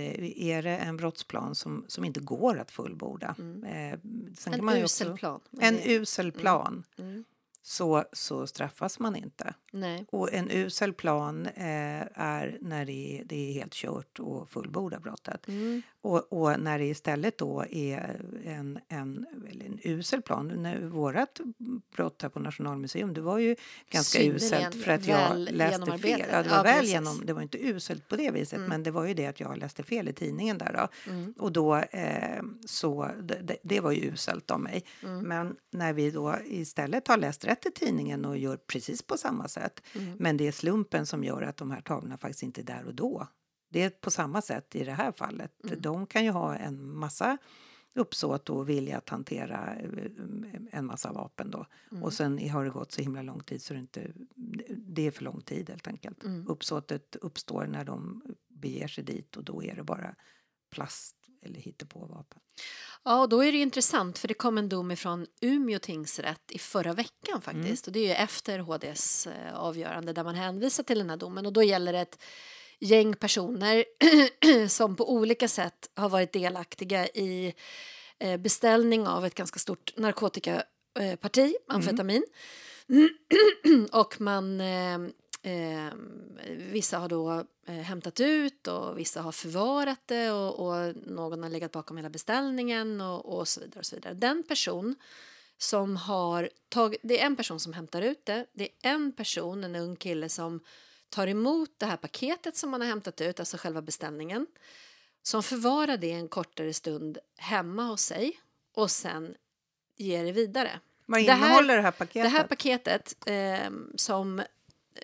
är 0.48 0.62
det 0.62 0.76
en 0.76 0.96
brottsplan 0.96 1.54
som, 1.54 1.84
som 1.88 2.04
inte 2.04 2.20
går 2.20 2.58
att 2.58 2.70
fullborda. 2.70 3.34
Eh, 3.38 3.44
Mm. 3.76 4.00
En 4.46 4.64
man 4.64 4.76
ju 4.78 4.84
usel 4.84 5.06
också, 5.08 5.16
plan. 5.18 5.40
Men 5.50 5.64
En 5.74 5.76
det- 5.76 5.92
usel 5.94 6.32
plan. 6.32 6.84
Mm. 6.98 7.24
Så, 7.68 8.04
så 8.12 8.46
straffas 8.46 8.98
man 8.98 9.16
inte. 9.16 9.54
Nej. 9.72 10.06
Och 10.10 10.32
en 10.32 10.50
usel 10.50 10.92
plan 10.92 11.46
eh, 11.46 12.02
är 12.14 12.58
när 12.60 12.84
det 12.84 13.18
är, 13.20 13.24
det 13.24 13.36
är 13.48 13.52
helt 13.52 13.72
kört 13.74 14.18
och 14.20 14.50
fullborda 14.50 15.00
brottet. 15.00 15.48
Mm. 15.48 15.82
Och, 16.00 16.32
och 16.32 16.60
när 16.60 16.78
det 16.78 16.84
istället 16.84 17.38
då 17.38 17.64
är 17.70 18.20
en, 18.44 18.78
en, 18.88 19.26
väl 19.32 19.62
en 19.66 19.78
usel 19.82 20.22
plan. 20.22 20.48
När 20.48 20.80
vårat 20.80 21.40
brott 21.96 22.22
här 22.22 22.28
på 22.28 22.40
Nationalmuseum, 22.40 23.14
det 23.14 23.20
var 23.20 23.38
ju 23.38 23.56
ganska 23.90 24.18
Synnerligen 24.18 24.36
uselt 24.36 24.84
för 24.84 24.92
att 24.92 25.06
jag 25.06 25.28
väl 25.28 25.48
läste 25.52 25.98
fel. 25.98 26.22
Ja, 26.30 26.42
det 26.42 26.48
Ja, 26.48 26.56
var 26.56 26.64
väl 26.64 26.74
precis. 26.74 26.90
genom, 26.92 27.22
det 27.26 27.32
var 27.32 27.42
inte 27.42 27.66
uselt 27.66 28.08
på 28.08 28.16
det 28.16 28.30
viset, 28.30 28.60
men 28.68 28.82
det 28.82 28.90
var 28.90 29.04
ju 29.04 29.14
det 29.14 29.26
att 29.26 29.40
jag 29.40 29.58
läste 29.58 29.82
fel 29.82 30.08
i 30.08 30.12
tidningen 30.12 30.58
där 30.58 30.72
då. 30.72 31.10
Mm. 31.12 31.34
Och 31.38 31.52
då 31.52 31.82
så, 32.66 33.10
det, 33.22 33.40
det- 33.42 33.56
det 33.62 33.80
var 33.80 33.92
ju 33.92 34.00
uselt 34.12 34.50
av 34.50 34.60
mig. 34.60 34.84
Mm. 35.02 35.18
Men 35.28 35.56
när 35.70 35.92
vi 35.92 36.10
då 36.10 36.34
istället 36.44 37.08
har 37.08 37.16
läst 37.16 37.44
rätt 37.44 37.55
fortsätter 37.56 37.86
tidningen 37.86 38.24
och 38.24 38.38
gör 38.38 38.56
precis 38.56 39.02
på 39.02 39.16
samma 39.16 39.48
sätt. 39.48 39.82
Mm. 39.94 40.16
Men 40.18 40.36
det 40.36 40.46
är 40.46 40.52
slumpen 40.52 41.06
som 41.06 41.24
gör 41.24 41.42
att 41.42 41.56
de 41.56 41.70
här 41.70 41.80
tavlorna 41.80 42.18
faktiskt 42.18 42.42
inte 42.42 42.60
är 42.60 42.64
där 42.64 42.84
och 42.86 42.94
då. 42.94 43.28
Det 43.70 43.82
är 43.82 43.90
på 43.90 44.10
samma 44.10 44.42
sätt 44.42 44.76
i 44.76 44.84
det 44.84 44.92
här 44.92 45.12
fallet. 45.12 45.52
Mm. 45.64 45.80
De 45.80 46.06
kan 46.06 46.24
ju 46.24 46.30
ha 46.30 46.54
en 46.56 46.96
massa 46.96 47.38
uppsåt 47.94 48.50
och 48.50 48.68
vilja 48.68 48.98
att 48.98 49.08
hantera 49.08 49.74
eh, 49.74 50.10
en 50.72 50.86
massa 50.86 51.12
vapen 51.12 51.50
då. 51.50 51.66
Mm. 51.90 52.02
Och 52.02 52.12
sen 52.12 52.50
har 52.50 52.64
det 52.64 52.70
gått 52.70 52.92
så 52.92 53.02
himla 53.02 53.22
lång 53.22 53.42
tid 53.42 53.62
så 53.62 53.74
det, 53.74 53.80
inte, 53.80 54.12
det 54.86 55.06
är 55.06 55.10
för 55.10 55.24
lång 55.24 55.40
tid 55.40 55.70
helt 55.70 55.86
enkelt. 55.86 56.24
Mm. 56.24 56.48
Uppsåtet 56.48 57.16
uppstår 57.16 57.66
när 57.66 57.84
de 57.84 58.22
beger 58.48 58.88
sig 58.88 59.04
dit 59.04 59.36
och 59.36 59.44
då 59.44 59.62
är 59.62 59.76
det 59.76 59.84
bara 59.84 60.14
plast 60.70 61.16
eller 61.46 61.60
hittepåvapen. 61.60 62.40
Ja, 63.04 63.20
och 63.20 63.28
då 63.28 63.44
är 63.44 63.52
det 63.52 63.58
intressant 63.58 64.18
för 64.18 64.28
det 64.28 64.34
kom 64.34 64.58
en 64.58 64.68
dom 64.68 64.90
ifrån 64.90 65.26
Umeå 65.40 65.78
tingsrätt 65.78 66.50
i 66.50 66.58
förra 66.58 66.92
veckan 66.92 67.40
faktiskt. 67.40 67.86
Och 67.86 67.92
det 67.92 68.00
är 68.00 68.06
ju 68.06 68.12
efter 68.12 68.58
HDs 68.58 69.26
eh, 69.26 69.54
avgörande 69.54 70.12
där 70.12 70.24
man 70.24 70.34
hänvisar 70.34 70.82
till 70.82 70.98
den 70.98 71.10
här 71.10 71.16
domen 71.16 71.46
och 71.46 71.52
då 71.52 71.62
gäller 71.62 71.92
det 71.92 72.00
ett 72.00 72.18
gäng 72.80 73.14
personer 73.14 73.84
som 74.68 74.96
på 74.96 75.12
olika 75.12 75.48
sätt 75.48 75.90
har 75.94 76.08
varit 76.08 76.32
delaktiga 76.32 77.06
i 77.06 77.54
eh, 78.18 78.36
beställning 78.36 79.06
av 79.06 79.26
ett 79.26 79.34
ganska 79.34 79.58
stort 79.58 79.92
narkotikaparti, 79.96 81.56
amfetamin. 81.68 82.24
och 83.92 84.20
man 84.20 84.60
eh, 84.60 84.98
Eh, 85.46 85.92
vissa 86.72 86.98
har 86.98 87.08
då 87.08 87.32
eh, 87.32 87.42
hämtat 87.72 88.20
ut 88.20 88.66
och 88.68 88.98
vissa 88.98 89.22
har 89.22 89.32
förvarat 89.32 90.00
det 90.06 90.30
och, 90.30 90.58
och 90.68 90.96
någon 91.06 91.42
har 91.42 91.50
legat 91.50 91.72
bakom 91.72 91.96
hela 91.96 92.10
beställningen 92.10 93.00
och, 93.00 93.38
och 93.38 93.48
så 93.48 93.60
vidare. 93.60 93.78
och 93.78 93.86
så 93.86 93.96
vidare. 93.96 94.14
Den 94.14 94.42
person 94.42 94.94
som 95.58 95.96
har 95.96 96.50
tagit, 96.68 97.00
det 97.02 97.20
är 97.20 97.26
en 97.26 97.36
person 97.36 97.60
som 97.60 97.72
hämtar 97.72 98.02
ut 98.02 98.26
det, 98.26 98.46
det 98.52 98.64
är 98.64 98.90
en 98.90 99.12
person, 99.12 99.64
en 99.64 99.76
ung 99.76 99.96
kille 99.96 100.28
som 100.28 100.60
tar 101.08 101.26
emot 101.26 101.70
det 101.78 101.86
här 101.86 101.96
paketet 101.96 102.56
som 102.56 102.70
man 102.70 102.80
har 102.80 102.88
hämtat 102.88 103.20
ut, 103.20 103.40
alltså 103.40 103.56
själva 103.56 103.82
beställningen, 103.82 104.46
som 105.22 105.42
förvarar 105.42 105.96
det 105.96 106.12
en 106.12 106.28
kortare 106.28 106.72
stund 106.72 107.18
hemma 107.36 107.82
hos 107.84 108.00
sig 108.02 108.40
och 108.74 108.90
sen 108.90 109.34
ger 109.96 110.24
det 110.24 110.32
vidare. 110.32 110.80
Vad 111.06 111.24
Det 111.24 111.32
här- 111.32 111.46
innehåller 111.48 111.76
det 111.76 111.82
här 111.82 111.90
paketet? 111.90 112.22
Det 112.32 112.38
här 112.38 112.44
paketet 112.46 113.16
eh, 113.26 113.70
som 113.96 114.42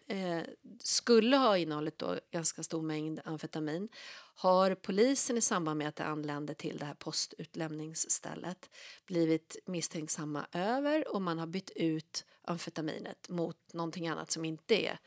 eh, 0.07 0.40
skulle 0.81 1.37
ha 1.37 1.59
innehållit 1.59 1.98
då 1.98 2.18
ganska 2.31 2.62
stor 2.62 2.83
mängd 2.83 3.20
amfetamin 3.24 3.88
har 4.35 4.74
polisen 4.74 5.38
i 5.38 5.40
samband 5.40 5.78
med 5.78 5.88
att 5.88 5.96
det 5.96 6.05
anlände 6.05 6.55
till 6.55 6.78
det 6.78 6.85
här 6.85 6.94
postutlämningsstället 6.94 8.70
blivit 9.07 9.57
misstänksamma 9.66 10.46
över 10.52 11.14
och 11.14 11.22
man 11.22 11.38
har 11.38 11.46
bytt 11.46 11.70
ut 11.70 12.24
amfetaminet 12.42 13.28
mot 13.28 13.57
någonting 13.72 14.09
annat 14.09 14.31
som 14.31 14.44
inte 14.44 14.74
är 14.74 14.98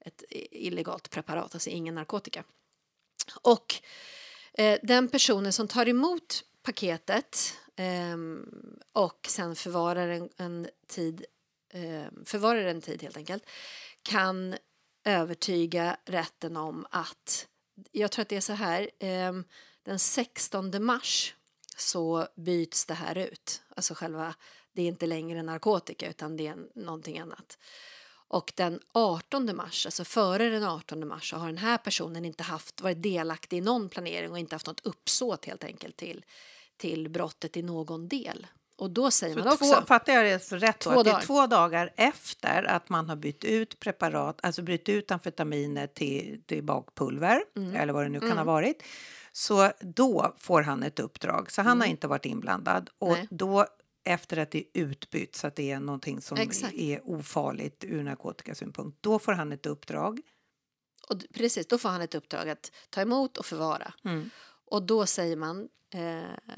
ett 0.00 0.24
illegalt 0.30 1.10
preparat, 1.10 1.54
alltså 1.54 1.70
ingen 1.70 1.94
narkotika. 1.94 2.44
Och 3.42 3.74
eh, 4.54 4.78
den 4.82 5.08
personen 5.08 5.52
som 5.52 5.68
tar 5.68 5.88
emot 5.88 6.44
paketet 6.62 7.54
eh, 7.76 8.16
och 8.92 9.26
sen 9.28 9.56
förvarar 9.56 10.08
en, 10.08 10.30
en 10.36 10.68
tid 10.86 11.24
eh, 11.72 12.04
förvarar 12.24 12.64
en 12.64 12.80
tid 12.80 13.02
helt 13.02 13.16
enkelt 13.16 13.46
kan 14.02 14.56
övertyga 15.04 15.96
rätten 16.04 16.56
om 16.56 16.86
att 16.90 17.48
jag 17.92 18.10
tror 18.10 18.22
att 18.22 18.28
det 18.28 18.36
är 18.36 18.40
så 18.40 18.52
här 18.52 18.90
ehm, 18.98 19.44
den 19.82 19.98
16 19.98 20.84
mars 20.84 21.34
så 21.76 22.26
byts 22.36 22.86
det 22.86 22.94
här 22.94 23.18
ut 23.18 23.62
alltså 23.76 23.94
själva 23.94 24.34
det 24.72 24.82
är 24.82 24.86
inte 24.86 25.06
längre 25.06 25.42
narkotika 25.42 26.10
utan 26.10 26.36
det 26.36 26.46
är 26.46 26.56
någonting 26.74 27.18
annat 27.18 27.58
och 28.32 28.52
den 28.56 28.80
18 28.92 29.56
mars, 29.56 29.86
alltså 29.86 30.04
före 30.04 30.48
den 30.48 30.64
18 30.64 31.08
mars, 31.08 31.30
så 31.30 31.36
har 31.36 31.46
den 31.46 31.58
här 31.58 31.78
personen 31.78 32.24
inte 32.24 32.42
haft, 32.42 32.80
varit 32.80 33.02
delaktig 33.02 33.58
i 33.58 33.60
någon 33.60 33.88
planering 33.88 34.30
och 34.30 34.38
inte 34.38 34.54
haft 34.54 34.66
något 34.66 34.86
uppsåt 34.86 35.44
helt 35.44 35.64
enkelt 35.64 35.96
till, 35.96 36.24
till 36.76 37.08
brottet 37.08 37.56
i 37.56 37.62
någon 37.62 38.08
del. 38.08 38.46
Och 38.82 38.90
då 38.90 39.10
säger 39.10 39.34
man 39.36 39.44
Så 39.44 39.52
också... 39.52 39.80
två, 39.80 39.86
fattar 39.86 40.12
jag 40.12 40.24
det 40.24 40.38
rätt 40.56 40.80
då? 40.80 40.90
Två 40.90 40.98
att 40.98 41.04
det 41.04 41.10
är 41.10 41.12
dagar. 41.12 41.26
två 41.26 41.46
dagar 41.46 41.92
efter 41.96 42.62
att 42.64 42.88
man 42.88 43.08
har 43.08 43.16
bytt 43.16 43.44
ut 43.44 43.80
preparat, 43.80 44.38
alltså 44.42 44.62
bytt 44.62 44.88
ut 44.88 45.10
amfetaminet 45.10 45.94
till, 45.94 46.42
till 46.46 46.62
bakpulver 46.64 47.44
Mm. 47.56 47.76
eller 47.76 47.92
vad 47.92 48.04
det 48.04 48.08
nu 48.08 48.20
kan 48.20 48.38
ha 48.38 48.44
varit. 48.44 48.82
Så 49.32 49.70
då 49.80 50.34
får 50.38 50.62
han 50.62 50.82
ett 50.82 51.00
uppdrag. 51.00 51.50
Så 51.52 51.62
han 51.62 51.80
har 51.80 51.88
inte 51.88 52.06
varit 52.06 52.26
inblandad. 52.26 52.90
Och 52.98 53.08
Mm. 53.08 53.18
Nej. 53.20 53.28
då 53.38 53.66
efter 54.04 54.36
att 54.36 54.50
det 54.50 54.58
är 54.58 54.64
utbytt 54.82 55.36
så 55.36 55.46
att 55.46 55.56
det 55.56 55.70
är 55.70 55.80
någonting 55.80 56.20
som 56.20 56.38
Exakt. 56.38 56.74
är 56.74 57.00
ofarligt 57.10 57.84
ur 57.84 58.02
narkotikasynpunkt. 58.02 58.98
Då 59.00 59.18
får 59.18 59.32
han 59.32 59.52
ett 59.52 59.66
uppdrag. 59.66 60.20
Och 61.08 61.16
precis, 61.34 61.66
då 61.66 61.78
får 61.78 61.88
han 61.88 62.00
ett 62.02 62.14
uppdrag 62.14 62.48
att 62.48 62.72
ta 62.90 63.00
emot 63.00 63.36
och 63.36 63.46
förvara. 63.46 63.94
Mm. 64.04 64.30
Och 64.70 64.82
då 64.82 65.06
säger 65.06 65.36
man, 65.36 65.68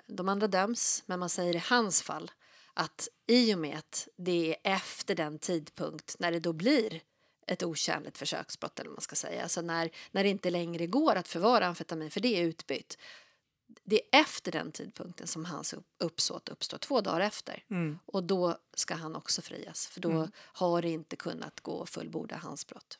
de 0.06 0.28
andra 0.28 0.46
döms, 0.46 1.02
men 1.06 1.18
man 1.18 1.28
säger 1.28 1.56
i 1.56 1.62
hans 1.66 2.02
fall 2.02 2.30
att 2.74 3.08
i 3.26 3.54
och 3.54 3.58
med 3.58 3.78
att 3.78 4.08
det 4.16 4.56
är 4.64 4.74
efter 4.74 5.14
den 5.14 5.38
tidpunkt 5.38 6.16
när 6.18 6.32
det 6.32 6.40
då 6.40 6.52
blir 6.52 7.00
ett 7.46 7.62
otjänligt 7.62 8.18
försöksbrott 8.18 8.80
eller 8.80 8.90
man 8.90 9.00
ska 9.00 9.16
säga, 9.16 9.42
alltså 9.42 9.60
när, 9.60 9.90
när 10.10 10.24
det 10.24 10.30
inte 10.30 10.50
längre 10.50 10.86
går 10.86 11.14
att 11.16 11.28
förvara 11.28 11.66
amfetamin 11.66 12.10
för 12.10 12.20
det 12.20 12.36
är 12.40 12.42
utbytt. 12.44 12.98
Det 13.84 13.96
är 14.14 14.20
efter 14.20 14.52
den 14.52 14.72
tidpunkten 14.72 15.26
som 15.26 15.44
hans 15.44 15.72
upp- 15.74 15.94
uppsåt 15.98 16.48
uppstår, 16.48 16.78
två 16.78 17.00
dagar 17.00 17.20
efter. 17.20 17.64
Mm. 17.70 17.98
Och 18.06 18.24
då 18.24 18.58
ska 18.74 18.94
han 18.94 19.16
också 19.16 19.42
frias, 19.42 19.86
för 19.86 20.00
då 20.00 20.10
Mm. 20.10 20.30
har 20.36 20.82
det 20.82 20.88
inte 20.90 21.16
kunnat 21.16 21.60
gå 21.60 21.82
att 21.82 21.90
fullborda 21.90 22.36
hans 22.36 22.66
brott. 22.66 22.98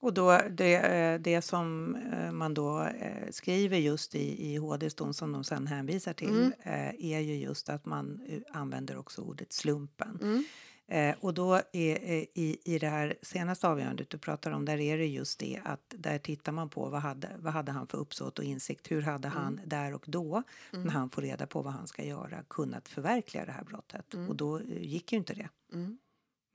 Och 0.00 0.14
då 0.14 0.40
det, 0.50 0.74
eh, 0.74 1.20
det 1.20 1.42
som 1.42 1.94
eh, 1.96 2.32
man 2.32 2.54
då 2.54 2.82
eh, 2.82 3.30
skriver 3.30 3.78
just 3.78 4.14
i, 4.14 4.52
i 4.52 4.56
HDs 4.56 4.94
dom 4.94 5.14
som 5.14 5.32
de 5.32 5.44
sen 5.44 5.66
hänvisar 5.66 6.12
till 6.12 6.52
Mm. 6.64 6.94
är 6.98 7.20
ju 7.20 7.34
just 7.36 7.68
att 7.68 7.86
man 7.86 8.20
använder 8.52 8.96
också 8.98 9.22
ordet 9.22 9.52
slumpen. 9.52 10.18
Mm. 10.22 10.44
Eh, 10.90 11.16
och 11.20 11.34
då 11.34 11.54
är, 11.54 11.96
eh, 12.02 12.24
i, 12.34 12.58
i 12.64 12.78
det 12.78 12.88
här 12.88 13.16
senaste 13.22 13.68
avgörandet 13.68 14.10
du 14.10 14.18
pratar 14.18 14.50
om, 14.50 14.64
där 14.64 14.78
är 14.80 14.98
det 14.98 15.06
just 15.06 15.38
det 15.38 15.60
att 15.64 15.94
där 15.96 16.18
tittar 16.18 16.52
man 16.52 16.68
på 16.68 16.88
vad 16.88 17.00
hade, 17.00 17.28
vad 17.38 17.52
hade 17.52 17.72
han 17.72 17.86
för 17.86 17.98
uppsåt 17.98 18.38
och 18.38 18.44
insikt, 18.44 18.90
hur 18.90 19.02
hade 19.02 19.28
han 19.28 19.60
där 19.66 19.94
och 19.94 20.04
då 20.06 20.42
när 20.70 20.90
han 20.90 21.10
får 21.10 21.22
reda 21.22 21.46
på 21.46 21.62
vad 21.62 21.72
han 21.72 21.86
ska 21.86 22.04
göra 22.04 22.42
kunnat 22.48 22.88
förverkliga 22.88 23.44
det 23.44 23.52
här 23.52 23.64
brottet 23.64 24.14
och 24.28 24.36
då 24.36 24.60
gick 24.62 25.12
ju 25.12 25.18
inte 25.18 25.34
det. 25.34 25.48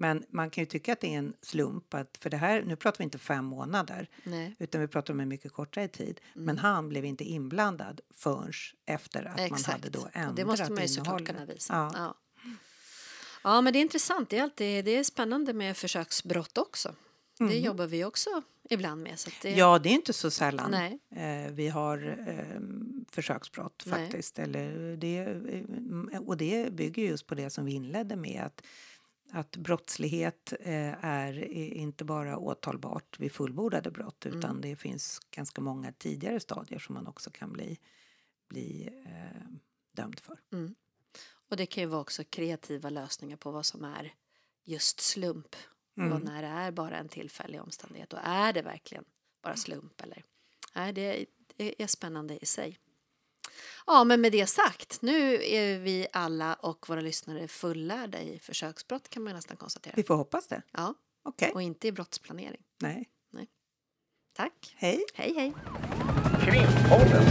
Mm. 0.04 0.18
Men 0.18 0.26
man 0.30 0.50
kan 0.50 0.62
ju 0.62 0.66
tycka 0.66 0.94
att 0.94 1.00
det 1.00 1.14
är 1.14 1.18
en 1.18 1.34
slump 1.42 1.94
att 1.94 2.18
för 2.18 2.30
det 2.30 2.38
här, 2.38 2.62
nu 2.62 2.76
pratar 2.76 2.98
vi 2.98 3.04
inte 3.04 3.18
fem 3.18 3.46
månader 3.46 4.10
Nej. 4.24 4.56
utan 4.60 4.82
vi 4.82 4.88
pratar 4.88 5.14
om 5.14 5.20
en 5.20 5.28
mycket 5.28 5.54
kortare 5.54 5.88
tid. 5.88 6.22
Men 6.34 6.58
han 6.58 6.90
blev 6.90 7.06
inte 7.06 7.24
inblandad 7.24 8.02
förrän 8.14 8.54
efter 8.86 9.24
att 9.26 9.50
man 9.50 9.64
hade 9.66 9.90
då 9.90 10.08
ändrat 10.14 10.30
Och 10.30 10.36
det 10.36 10.46
måste 10.46 10.72
man 10.72 10.82
ju 10.82 10.88
såklart 10.88 11.26
kunna 11.26 11.46
visa. 11.46 11.74
Ja. 11.74 11.92
Ja. 11.96 12.16
ja, 13.44 13.62
men 13.62 13.74
det 13.74 13.80
är 13.80 13.82
intressant. 13.82 14.30
Det 14.30 14.38
är, 14.38 14.44
alltid, 14.44 14.86
det 14.86 14.92
är 14.92 15.04
spännande 15.04 15.54
med 15.54 15.78
försöksbrott 15.78 16.58
också. 16.58 16.96
Det 17.38 17.60
jobbar 17.60 17.88
vi 17.88 18.06
också 18.06 18.30
ibland 18.70 19.04
med. 19.04 19.20
Så 19.20 19.30
det, 19.42 19.48
Mm. 19.48 19.60
Ja, 19.60 19.80
det 19.80 19.90
är 19.90 19.94
inte 19.94 20.14
så 20.14 20.32
sällan 20.32 20.72
Nej. 20.72 21.00
eh, 21.16 21.52
vi 21.52 21.68
har 21.68 22.18
eh, 22.28 22.62
försöksbrott 23.12 23.84
Nej. 23.86 24.00
faktiskt. 24.00 24.40
Eller 24.40 24.98
det, 24.98 25.18
eh, 26.14 26.22
och 26.22 26.38
det 26.38 26.74
bygger 26.74 27.04
just 27.04 27.28
på 27.28 27.36
det 27.36 27.50
som 27.50 27.66
vi 27.66 27.74
inledde 27.74 28.16
med 28.16 28.44
att, 28.46 28.64
att 29.34 29.58
brottslighet 29.58 30.54
eh, 30.60 31.06
är 31.06 31.44
inte 31.54 32.06
bara 32.06 32.38
åtalbart 32.38 33.20
vid 33.20 33.32
fullbordade 33.32 33.92
brott 33.92 34.26
Mm. 34.26 34.38
utan 34.38 34.62
det 34.62 34.76
finns 34.76 35.20
ganska 35.32 35.62
många 35.62 35.92
tidigare 35.92 36.40
stadier 36.40 36.80
som 36.80 36.96
man 36.96 37.08
också 37.08 37.30
kan 37.30 37.54
bli, 37.54 37.80
bli 38.48 38.90
eh, 39.06 39.42
dömd 39.92 40.20
för. 40.20 40.40
Och 41.50 41.58
det 41.58 41.66
kan 41.66 41.84
ju 41.84 41.90
vara 41.90 42.02
också 42.02 42.24
kreativa 42.24 42.90
lösningar 42.90 43.38
på 43.38 43.52
vad 43.52 43.66
som 43.66 43.84
är 43.84 44.14
just 44.64 45.00
slump. 45.00 45.56
Mm. 45.98 46.14
Och 46.14 46.24
när 46.24 46.42
det 46.42 46.48
är 46.48 46.72
bara 46.72 46.98
en 46.98 47.10
tillfällig 47.10 47.62
omständighet. 47.62 48.14
Och 48.14 48.20
är 48.24 48.54
det 48.54 48.62
verkligen 48.62 49.06
bara 49.42 49.56
slump? 49.56 50.02
Eller? 50.02 50.24
Nej, 50.76 50.94
det 50.94 51.26
är 51.58 51.88
spännande 51.88 52.44
i 52.44 52.46
sig. 52.46 52.80
Ja, 53.86 54.04
men 54.04 54.22
med 54.22 54.32
det 54.32 54.48
sagt, 54.48 55.02
nu 55.02 55.44
är 55.44 55.80
vi 55.80 56.08
alla 56.14 56.54
och 56.54 56.90
våra 56.90 57.02
lyssnare 57.02 57.48
fullärda 57.48 58.22
i 58.22 58.40
försöksbrott 58.40 59.10
kan 59.10 59.24
man 59.24 59.34
nästan 59.34 59.58
konstatera. 59.58 59.94
Vi 59.96 60.04
får 60.04 60.16
hoppas 60.16 60.48
det. 60.48 60.62
Ja, 60.72 60.94
Okej. 61.24 61.52
och 61.54 61.62
inte 61.62 61.88
i 61.88 61.92
brottsplanering. 61.92 62.62
Nej. 62.82 63.10
Tack. 64.36 64.76
Hej. 64.78 65.06
Hej, 65.14 65.34
hej. 65.36 65.54
Krimpodden. 66.42 67.24